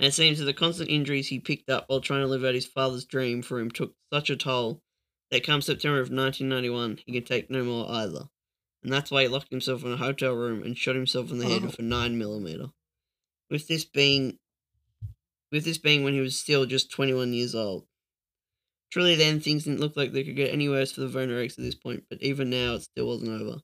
and 0.03 0.09
it 0.09 0.15
seems 0.15 0.41
that 0.41 0.47
the 0.47 0.53
constant 0.53 0.91
injuries 0.91 1.29
he 1.29 1.39
picked 1.39 1.71
up 1.71 1.85
while 1.87 2.01
trying 2.01 2.23
to 2.23 2.27
live 2.27 2.45
out 2.45 2.55
his 2.55 2.67
father's 2.67 3.05
dream 3.05 3.41
for 3.41 3.61
him 3.61 3.71
took 3.71 3.95
such 4.13 4.31
a 4.31 4.37
toll 4.37 4.81
that 5.31 5.45
come 5.45 5.63
September 5.63 6.01
of 6.01 6.11
1991, 6.11 6.99
he 7.07 7.13
could 7.13 7.25
take 7.25 7.49
no 7.49 7.63
more 7.63 7.89
either. 7.89 8.25
And 8.83 8.93
that's 8.93 9.13
why 9.13 9.23
he 9.23 9.29
locked 9.29 9.51
himself 9.53 9.85
in 9.85 9.93
a 9.93 9.97
hotel 9.97 10.33
room 10.35 10.65
and 10.65 10.77
shot 10.77 10.97
himself 10.97 11.31
in 11.31 11.39
the 11.39 11.49
head 11.49 11.63
Oh. 11.63 11.67
with 11.67 11.79
a 11.79 11.83
9mm. 11.83 12.73
With 13.49 13.69
this 13.69 13.85
being 13.85 14.39
with 15.53 15.65
this 15.65 15.79
being 15.79 16.03
when 16.03 16.15
he 16.15 16.21
was 16.21 16.39
still 16.39 16.67
just 16.67 16.91
21 16.91 17.33
years 17.35 17.55
old. 17.55 17.87
Truly 18.91 19.15
then, 19.15 19.39
things 19.39 19.65
didn't 19.65 19.81
look 19.81 19.97
like 19.97 20.13
they 20.13 20.25
could 20.25 20.37
get 20.37 20.53
any 20.53 20.69
worse 20.69 20.93
for 20.93 21.03
the 21.03 21.09
Von 21.09 21.29
Erichs 21.29 21.59
at 21.59 21.65
this 21.65 21.75
point, 21.75 22.05
but 22.11 22.21
even 22.23 22.51
now 22.51 22.75
it 22.75 22.83
still 22.83 23.07
wasn't 23.07 23.41
over. 23.41 23.61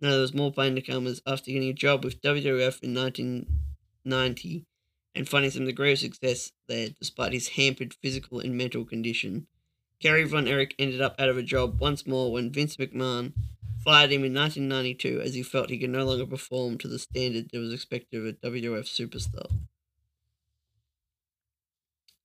Now 0.00 0.10
there 0.10 0.20
was 0.20 0.34
more 0.34 0.52
pain 0.52 0.74
to 0.74 0.82
come 0.82 1.06
as 1.06 1.20
after 1.26 1.50
getting 1.50 1.68
a 1.68 1.74
job 1.74 2.04
with 2.04 2.22
WWF 2.22 2.82
in 2.82 2.94
1990, 2.94 4.66
and 5.14 5.28
finding 5.28 5.50
some 5.50 5.66
degree 5.66 5.92
of 5.92 5.98
success 5.98 6.52
there 6.68 6.88
despite 6.98 7.32
his 7.32 7.48
hampered 7.48 7.94
physical 7.94 8.40
and 8.40 8.56
mental 8.56 8.84
condition. 8.84 9.46
Kerry 10.00 10.24
Von 10.24 10.48
Erich 10.48 10.74
ended 10.78 11.00
up 11.00 11.14
out 11.18 11.28
of 11.28 11.38
a 11.38 11.42
job 11.42 11.80
once 11.80 12.06
more 12.06 12.32
when 12.32 12.50
Vince 12.50 12.76
McMahon 12.76 13.32
fired 13.84 14.10
him 14.10 14.24
in 14.24 14.34
1992 14.34 15.20
as 15.20 15.34
he 15.34 15.42
felt 15.42 15.70
he 15.70 15.78
could 15.78 15.90
no 15.90 16.04
longer 16.04 16.26
perform 16.26 16.78
to 16.78 16.88
the 16.88 16.98
standard 16.98 17.50
that 17.52 17.58
was 17.58 17.72
expected 17.72 18.18
of 18.18 18.26
a 18.26 18.32
WWF 18.32 18.88
superstar. 18.88 19.46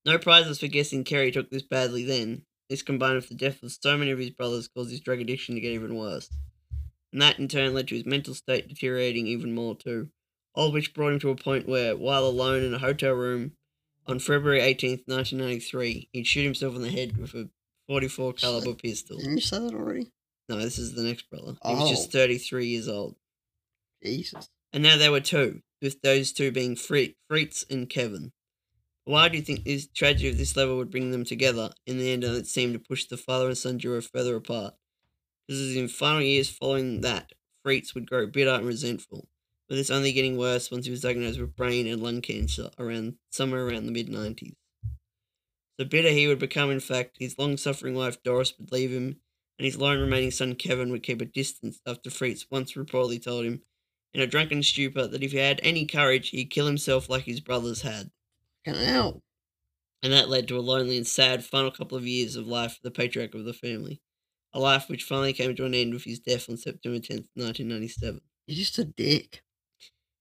No 0.08 0.17
prizes 0.17 0.60
for 0.60 0.67
guessing 0.67 1.04
Kerry 1.04 1.30
took 1.32 1.52
this 1.52 1.62
badly 1.62 2.04
then. 2.04 2.41
This 2.70 2.82
combined 2.82 3.15
with 3.17 3.30
the 3.30 3.36
death 3.36 3.62
of 3.62 3.72
so 3.72 3.96
many 3.96 4.10
of 4.10 4.17
his 4.20 4.32
brothers 4.32 4.67
caused 4.67 4.89
his 4.89 5.00
drug 5.02 5.22
addiction 5.22 5.54
to 5.56 5.62
get 5.62 5.72
even 5.74 5.96
worse. 5.96 6.30
And 7.13 7.22
that 7.22 7.38
in 7.38 7.48
turn 7.48 7.76
led 7.76 7.88
to 7.89 7.96
his 7.96 8.06
mental 8.06 8.34
state 8.34 8.67
deteriorating 8.67 9.28
even 9.28 9.54
more 9.54 9.76
too 9.76 10.10
all 10.58 10.67
of 10.70 10.74
which 10.74 10.93
brought 10.96 11.13
him 11.13 11.20
to 11.20 11.30
a 11.30 11.36
point 11.36 11.67
where, 11.70 11.96
while 11.96 12.26
alone 12.26 12.63
in 12.63 12.74
a 12.74 12.80
hotel 12.80 13.13
room 13.13 13.52
on 14.08 14.17
February 14.17 14.60
18th, 14.60 15.04
1993, 15.06 16.10
he'd 16.12 16.26
shoot 16.26 16.43
himself 16.43 16.76
in 16.76 16.82
the 16.82 16.89
head 16.89 17.16
with 17.16 17.36
a 17.36 17.47
44 17.88 18.34
caliber 18.34 18.74
pistol. 18.74 19.18
Didn't 19.20 19.36
you 19.38 19.41
say 19.41 19.60
that 19.60 19.76
already? 19.76 20.08
No, 20.49 20.58
this 20.58 20.80
is 20.80 20.95
the 20.95 21.03
next 21.03 21.30
brother. 21.30 21.53
He 21.64 21.76
was 21.76 21.89
just 21.91 22.08
Oh. 22.08 22.12
33 22.20 22.66
years 22.66 22.88
old. 22.88 23.18
Jesus. 24.03 24.49
And 24.74 24.82
now 24.82 24.97
there 24.97 25.12
were 25.12 25.22
two, 25.22 25.62
with 25.80 26.01
those 26.01 26.32
two 26.32 26.51
being 26.51 26.76
Fri- 26.76 27.16
Fritz 27.30 27.64
and 27.70 27.88
Kevin. 27.88 28.32
Why 29.08 29.30
do 29.30 29.38
you 29.38 29.41
think 29.41 29.64
this 29.64 29.88
tragedy 29.88 30.28
of 30.28 30.38
this 30.38 30.58
level 30.58 30.76
would 30.76 30.91
bring 30.91 31.12
them 31.12 31.24
together 31.24 31.72
in 31.86 31.97
the 31.97 32.12
end 32.12 32.26
and 32.26 32.36
it 32.36 32.45
seemed 32.45 32.74
to 32.74 32.80
push 32.80 33.05
the 33.05 33.16
father 33.16 33.47
and 33.47 33.58
son 33.58 33.78
duo 33.78 34.01
further 34.01 34.36
apart? 34.36 34.74
Because 35.47 35.62
as 35.62 35.78
in 35.78 35.88
final 35.88 36.22
years 36.22 36.49
following 36.49 36.99
that, 36.99 37.32
Fritz 37.64 37.95
would 37.95 38.10
grow 38.10 38.28
bitter 38.28 38.51
and 38.51 38.68
resentful, 38.68 39.30
with 39.70 39.78
this 39.78 39.89
only 39.89 40.12
getting 40.12 40.36
worse 40.36 40.70
once 40.70 40.88
he 40.88 40.91
was 40.91 40.99
diagnosed 40.99 41.39
with 41.39 41.55
brain 41.55 41.88
and 41.88 42.03
lung 42.03 42.20
cancer 42.20 42.70
around 42.78 43.16
somewhere 43.32 43.66
around 43.66 43.86
the 43.86 43.93
mid 43.93 44.10
90s. 44.10 44.55
The 45.78 45.86
bitter 45.86 46.10
he 46.10 46.28
would 46.28 46.39
become, 46.39 46.70
in 46.70 46.82
fact, 46.82 47.16
his 47.18 47.39
long 47.39 47.55
suffering 47.55 47.95
wife 47.95 48.22
Doris 48.24 48.60
would 48.60 48.74
leave 48.74 48.91
him, 48.91 49.22
and 49.58 49.66
his 49.66 49.78
lone 49.78 50.01
remaining 50.01 50.32
son 50.32 50.55
Kevin 50.55 50.91
would 50.91 51.03
keep 51.03 51.22
a 51.22 51.26
distance 51.26 51.80
after 51.88 52.10
Fritz 52.10 52.45
once 52.51 52.74
reportedly 52.74 53.24
told 53.24 53.45
him, 53.45 53.62
in 54.14 54.20
a 54.20 54.28
drunken 54.28 54.62
stupor 54.64 55.08
that 55.08 55.24
if 55.24 55.32
he 55.32 55.38
had 55.38 55.62
any 55.64 55.86
courage, 55.86 56.32
he'd 56.32 56.49
kill 56.49 56.66
himself 56.68 57.08
like 57.08 57.24
his 57.24 57.39
brothers 57.39 57.84
had. 57.84 58.12
Fucking 58.68 58.84
hell. 58.84 59.24
And 60.03 60.13
that 60.13 60.30
led 60.30 60.47
to 60.47 60.57
a 60.57 60.61
lonely 60.61 60.97
and 60.97 61.07
sad 61.07 61.43
final 61.43 61.72
couple 61.72 61.97
of 61.97 62.05
years 62.05 62.36
of 62.36 62.47
life 62.47 62.74
for 62.74 62.80
the 62.84 62.91
patriarch 62.91 63.34
of 63.34 63.45
the 63.45 63.53
family. 63.53 64.01
A 64.53 64.59
life 64.59 64.89
which 64.89 65.03
finally 65.03 65.34
came 65.34 65.55
to 65.55 65.65
an 65.65 65.74
end 65.74 65.93
with 65.93 66.03
his 66.03 66.20
death 66.20 66.49
on 66.49 66.57
September 66.57 66.99
10th, 66.99 67.28
1997. 67.36 68.22
You're 68.45 68.55
just 68.55 68.78
a 68.78 68.86
dick. 68.86 69.41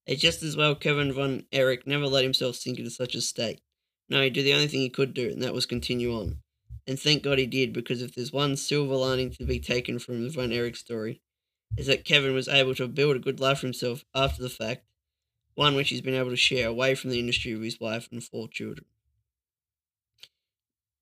It's 0.07 0.23
just 0.23 0.43
as 0.43 0.57
well 0.57 0.75
Kevin 0.75 1.13
von 1.13 1.45
Erich 1.53 1.87
never 1.87 2.07
let 2.07 2.23
himself 2.23 2.57
sink 2.57 2.79
into 2.79 2.91
such 2.91 3.15
a 3.15 3.21
state. 3.21 3.61
No, 4.09 4.23
he 4.23 4.31
did 4.31 4.45
the 4.45 4.55
only 4.55 4.69
thing 4.69 4.81
he 4.81 4.91
could 4.91 5.15
do, 5.15 5.29
and 5.31 5.43
that 5.43 5.55
was 5.55 5.67
continue 5.67 6.15
on. 6.15 6.39
And 6.87 6.99
thank 6.99 7.25
God 7.25 7.39
he 7.39 7.47
did, 7.47 7.73
because 7.73 8.03
if 8.03 8.15
there's 8.15 8.33
one 8.33 8.57
silver 8.57 8.95
lining 8.95 9.33
to 9.33 9.45
be 9.45 9.59
taken 9.59 9.99
from 9.99 10.23
the 10.23 10.31
von 10.31 10.53
Erich 10.53 10.77
story, 10.77 11.21
is 11.77 11.89
that 11.89 12.05
Kevin 12.05 12.35
was 12.35 12.47
able 12.47 12.77
to 12.77 12.87
build 12.87 13.17
a 13.17 13.21
good 13.21 13.41
life 13.41 13.59
for 13.59 13.67
himself 13.67 14.05
after 14.15 14.41
the 14.41 14.49
fact, 14.49 14.85
one 15.57 15.75
which 15.75 15.89
he's 15.89 16.03
been 16.03 16.15
able 16.15 16.31
to 16.31 16.37
share 16.37 16.69
away 16.69 16.95
from 16.95 17.11
the 17.11 17.19
industry 17.19 17.55
with 17.55 17.65
his 17.65 17.81
wife 17.81 18.09
and 18.13 18.23
four 18.23 18.47
children. 18.47 18.87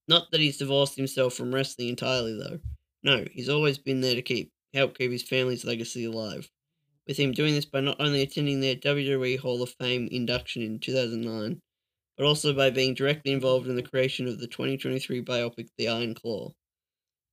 Not 0.07 0.30
that 0.30 0.40
he's 0.40 0.59
divorced 0.59 0.96
himself 0.96 1.34
from 1.34 1.55
wrestling 1.55 1.88
entirely, 1.88 2.34
though. 2.36 2.61
No, 3.02 3.24
he's 3.32 3.48
always 3.48 3.78
been 3.78 4.00
there 4.00 4.14
to 4.14 4.22
keep 4.22 4.52
help 4.72 4.96
keep 4.96 5.11
his 5.11 5.22
family's 5.22 5.64
legacy 5.64 6.05
alive. 6.05 6.50
With 7.07 7.16
him 7.18 7.32
doing 7.32 7.55
this 7.55 7.64
by 7.64 7.80
not 7.80 8.00
only 8.00 8.22
attending 8.22 8.61
their 8.61 8.76
WWE 8.76 9.38
Hall 9.38 9.62
of 9.62 9.74
Fame 9.78 10.09
induction 10.11 10.62
in 10.62 10.78
2009, 10.78 11.61
but 12.16 12.26
also 12.26 12.52
by 12.52 12.70
being 12.70 12.94
directly 12.94 13.32
involved 13.32 13.66
in 13.66 13.76
the 13.76 13.82
creation 13.82 14.28
of 14.28 14.38
the 14.38 14.46
2023 14.46 15.22
biopic 15.22 15.68
The 15.76 15.88
Iron 15.88 16.14
Claw, 16.14 16.52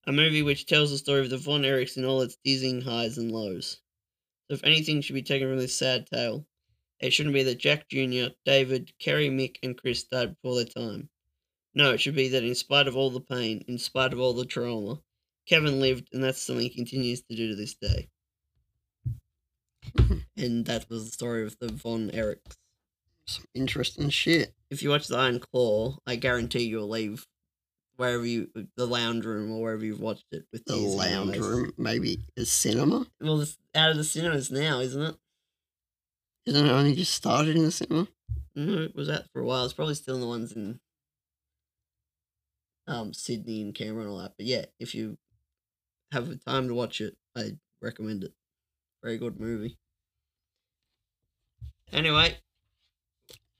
a 0.05 0.11
movie 0.11 0.41
which 0.41 0.65
tells 0.65 0.89
the 0.89 0.97
story 0.97 1.21
of 1.21 1.29
the 1.29 1.37
Von 1.37 1.61
Erichs 1.61 1.97
in 1.97 2.05
all 2.05 2.21
its 2.21 2.37
dizzying 2.43 2.81
highs 2.81 3.17
and 3.17 3.31
lows. 3.31 3.79
So, 4.47 4.55
if 4.55 4.63
anything 4.63 5.01
should 5.01 5.13
be 5.13 5.21
taken 5.21 5.47
from 5.47 5.59
this 5.59 5.77
sad 5.77 6.07
tale, 6.07 6.47
it 7.01 7.11
shouldn't 7.11 7.33
be 7.35 7.43
that 7.43 7.59
Jack 7.59 7.89
Jr., 7.89 8.33
David, 8.45 8.91
Kerry, 8.99 9.29
Mick, 9.29 9.57
and 9.63 9.77
Chris 9.77 10.03
died 10.03 10.35
before 10.35 10.55
their 10.55 10.65
time. 10.65 11.09
No, 11.73 11.91
it 11.91 12.01
should 12.01 12.15
be 12.15 12.27
that 12.29 12.43
in 12.43 12.55
spite 12.55 12.87
of 12.87 12.95
all 12.97 13.09
the 13.09 13.21
pain, 13.21 13.63
in 13.67 13.77
spite 13.77 14.13
of 14.13 14.19
all 14.19 14.33
the 14.33 14.45
trauma, 14.45 15.01
Kevin 15.47 15.79
lived, 15.79 16.09
and 16.13 16.23
that's 16.23 16.41
something 16.41 16.63
he 16.63 16.69
continues 16.69 17.21
to 17.23 17.35
do 17.35 17.49
to 17.49 17.55
this 17.55 17.73
day. 17.75 18.09
and 20.37 20.65
that 20.65 20.89
was 20.89 21.05
the 21.05 21.11
story 21.11 21.43
of 21.45 21.57
the 21.59 21.69
Von 21.71 22.09
Erichs. 22.11 22.57
Some 23.25 23.45
interesting 23.53 24.09
shit. 24.09 24.53
If 24.69 24.83
you 24.83 24.89
watch 24.89 25.07
the 25.07 25.17
Iron 25.17 25.39
Claw, 25.39 25.97
I 26.05 26.15
guarantee 26.15 26.63
you'll 26.63 26.89
leave 26.89 27.27
wherever 27.95 28.25
you, 28.25 28.49
the 28.75 28.85
lounge 28.87 29.25
room 29.25 29.51
or 29.51 29.61
wherever 29.61 29.85
you've 29.85 29.99
watched 29.99 30.25
it 30.31 30.45
with 30.51 30.65
The 30.65 30.73
tears 30.73 30.83
in 30.85 30.89
your 30.89 30.97
lounge 30.97 31.31
eyes. 31.35 31.39
room, 31.39 31.73
maybe 31.77 32.19
a 32.37 32.45
cinema. 32.45 33.07
Well, 33.21 33.41
it's 33.41 33.57
out 33.75 33.91
of 33.91 33.97
the 33.97 34.03
cinemas 34.03 34.51
now, 34.51 34.79
isn't 34.79 35.01
it? 35.01 35.15
Isn't 36.45 36.65
it 36.65 36.71
only 36.71 36.95
just 36.95 37.13
started 37.13 37.55
in 37.55 37.63
the 37.63 37.71
cinema? 37.71 38.07
No, 38.55 38.83
it 38.83 38.95
was 38.95 39.09
out 39.09 39.25
for 39.31 39.41
a 39.41 39.45
while. 39.45 39.63
It's 39.63 39.73
probably 39.73 39.95
still 39.95 40.15
in 40.15 40.21
the 40.21 40.27
ones 40.27 40.51
in 40.53 40.79
um 42.87 43.13
Sydney 43.13 43.61
and 43.61 43.75
Canberra 43.75 44.03
and 44.03 44.11
all 44.11 44.19
that. 44.19 44.33
But 44.37 44.45
yeah, 44.45 44.65
if 44.79 44.95
you 44.95 45.17
have 46.11 46.27
the 46.27 46.35
time 46.35 46.67
to 46.67 46.73
watch 46.73 46.99
it, 46.99 47.15
I 47.35 47.57
recommend 47.81 48.23
it. 48.23 48.33
Very 49.03 49.17
good 49.17 49.39
movie. 49.39 49.77
Anyway, 51.93 52.37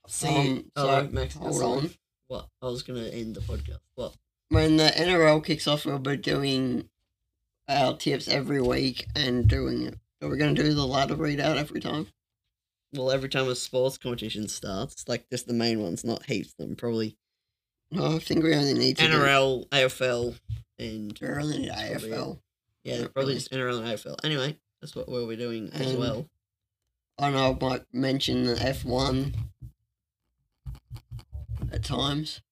see. 0.06 0.28
Um, 0.28 0.70
oh, 0.76 1.02
so, 1.02 1.08
Max, 1.12 1.34
hold 1.34 1.62
on. 1.62 1.90
What? 2.28 2.48
I 2.60 2.66
was 2.66 2.82
gonna 2.82 3.08
end 3.08 3.36
the 3.36 3.40
podcast. 3.40 3.80
What? 3.94 4.14
When 4.48 4.76
the 4.76 4.84
NRL 4.84 5.44
kicks 5.44 5.66
off, 5.66 5.86
we'll 5.86 5.98
be 5.98 6.16
doing 6.16 6.88
our 7.68 7.96
tips 7.96 8.28
every 8.28 8.60
week 8.60 9.06
and 9.16 9.48
doing 9.48 9.82
it. 9.82 9.98
Are 10.20 10.28
we 10.28 10.36
going 10.36 10.54
to 10.54 10.62
do 10.62 10.74
the 10.74 10.86
ladder 10.86 11.16
readout 11.16 11.56
every 11.56 11.80
time? 11.80 12.08
Well, 12.94 13.10
every 13.10 13.28
time 13.28 13.48
a 13.48 13.54
sports 13.54 13.96
competition 13.98 14.48
starts, 14.48 15.04
like 15.08 15.28
just 15.30 15.46
the 15.46 15.54
main 15.54 15.80
ones, 15.80 16.04
not 16.04 16.26
heaps 16.26 16.50
of 16.58 16.66
them. 16.66 16.76
Probably 16.76 17.16
No, 17.90 18.16
I 18.16 18.18
think 18.18 18.44
we 18.44 18.54
only 18.54 18.74
need 18.74 18.98
to 18.98 19.06
do 19.06 19.12
NRL, 19.14 19.68
AFL, 19.70 20.38
and 20.78 21.18
We 21.20 21.28
only 21.28 21.58
need 21.58 21.68
probably 21.70 22.10
AFL. 22.10 22.38
yeah, 22.84 22.96
probably 23.08 23.10
really. 23.16 23.34
just 23.34 23.50
NRL 23.52 23.78
and 23.78 23.86
AFL. 23.88 24.16
Anyway, 24.24 24.58
that's 24.80 24.94
what 24.94 25.08
we'll 25.08 25.26
be 25.28 25.36
doing 25.36 25.70
as 25.72 25.94
well. 25.94 26.28
I 27.18 27.30
know 27.30 27.56
I 27.60 27.64
might 27.64 27.84
mention 27.92 28.44
the 28.44 28.54
F1 28.56 29.34
at 31.72 31.82
times. 31.84 32.42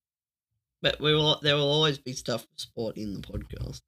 But 0.82 0.98
we 1.00 1.12
will. 1.14 1.38
There 1.42 1.56
will 1.56 1.70
always 1.70 1.98
be 1.98 2.14
stuff 2.14 2.42
for 2.42 2.48
sport 2.56 2.96
in 2.96 3.12
the 3.12 3.20
podcast. 3.20 3.82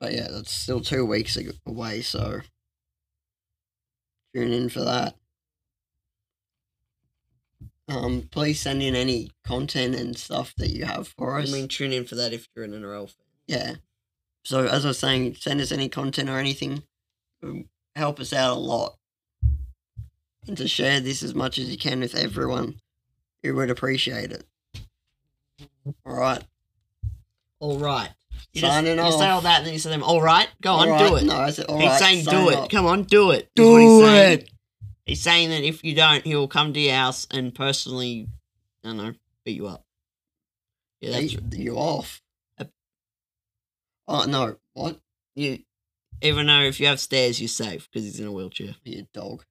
But 0.00 0.14
yeah, 0.14 0.28
that's 0.30 0.50
still 0.50 0.80
two 0.80 1.04
weeks 1.04 1.36
away, 1.66 2.00
so 2.00 2.40
tune 4.34 4.52
in 4.52 4.68
for 4.68 4.80
that. 4.80 5.14
Um, 7.88 8.28
please 8.30 8.60
send 8.60 8.82
in 8.82 8.94
any 8.94 9.30
content 9.44 9.94
and 9.94 10.16
stuff 10.16 10.54
that 10.56 10.70
you 10.70 10.84
have 10.84 11.08
for 11.08 11.36
us. 11.38 11.40
I 11.40 11.42
us. 11.44 11.52
mean, 11.52 11.68
tune 11.68 11.92
in 11.92 12.04
for 12.04 12.14
that 12.14 12.32
if 12.32 12.48
you're 12.54 12.64
an 12.64 12.72
NRL 12.72 13.08
fan. 13.08 13.26
yeah. 13.46 13.74
So 14.44 14.66
as 14.66 14.84
I 14.84 14.88
was 14.88 14.98
saying, 14.98 15.36
send 15.36 15.60
us 15.60 15.70
any 15.70 15.88
content 15.88 16.28
or 16.28 16.38
anything. 16.38 16.82
It 17.42 17.66
help 17.94 18.18
us 18.18 18.32
out 18.32 18.56
a 18.56 18.60
lot. 18.60 18.96
And 20.48 20.56
to 20.56 20.66
share 20.66 20.98
this 20.98 21.22
as 21.22 21.34
much 21.34 21.58
as 21.58 21.70
you 21.70 21.78
can 21.78 22.00
with 22.00 22.16
everyone, 22.16 22.80
we 23.44 23.52
would 23.52 23.70
appreciate 23.70 24.32
it. 24.32 24.44
All 26.04 26.16
right. 26.16 26.42
All 27.60 27.78
right. 27.78 28.10
You, 28.52 28.60
Signing 28.60 28.96
just, 28.96 29.12
you 29.12 29.18
say 29.18 29.28
all 29.30 29.40
that, 29.42 29.58
and 29.58 29.66
then 29.66 29.72
you 29.72 29.78
say 29.78 29.90
them. 29.90 30.02
All 30.02 30.20
right, 30.20 30.48
go 30.60 30.74
on, 30.74 30.86
do 31.08 31.16
it. 31.16 31.24
No, 31.24 31.36
I 31.36 31.50
said 31.50 31.66
all 31.66 31.78
he's 31.78 31.88
right, 31.88 31.98
saying 32.00 32.24
sign 32.24 32.34
do 32.44 32.50
it. 32.50 32.56
off. 32.58 32.68
Come 32.68 32.84
on, 32.86 33.04
do 33.04 33.30
it. 33.30 33.44
is 33.44 33.48
Do 33.54 33.72
what 33.72 33.80
he's 33.80 34.00
saying. 34.02 34.38
it. 34.40 34.50
He's 35.06 35.22
saying 35.22 35.50
that 35.50 35.62
if 35.64 35.82
you 35.82 35.94
don't, 35.94 36.22
he 36.24 36.36
will 36.36 36.48
come 36.48 36.72
to 36.74 36.80
your 36.80 36.94
house 36.94 37.26
and 37.30 37.54
personally, 37.54 38.28
I 38.84 38.88
don't 38.88 38.96
know, 38.98 39.14
beat 39.44 39.56
you 39.56 39.66
up. 39.68 39.84
Yeah, 41.00 41.12
that's 41.12 41.32
you 41.56 41.76
off. 41.76 42.20
Uh, 42.58 42.64
Oh 44.06 44.24
no! 44.24 44.56
What? 44.74 45.00
you. 45.34 45.60
Even 46.20 46.46
though 46.46 46.60
if 46.60 46.78
you 46.78 46.86
have 46.86 47.00
stairs, 47.00 47.40
you're 47.40 47.48
safe 47.48 47.88
because 47.90 48.04
he's 48.04 48.20
in 48.20 48.26
a 48.28 48.32
wheelchair. 48.32 48.76
You 48.84 49.06
dog. 49.12 49.44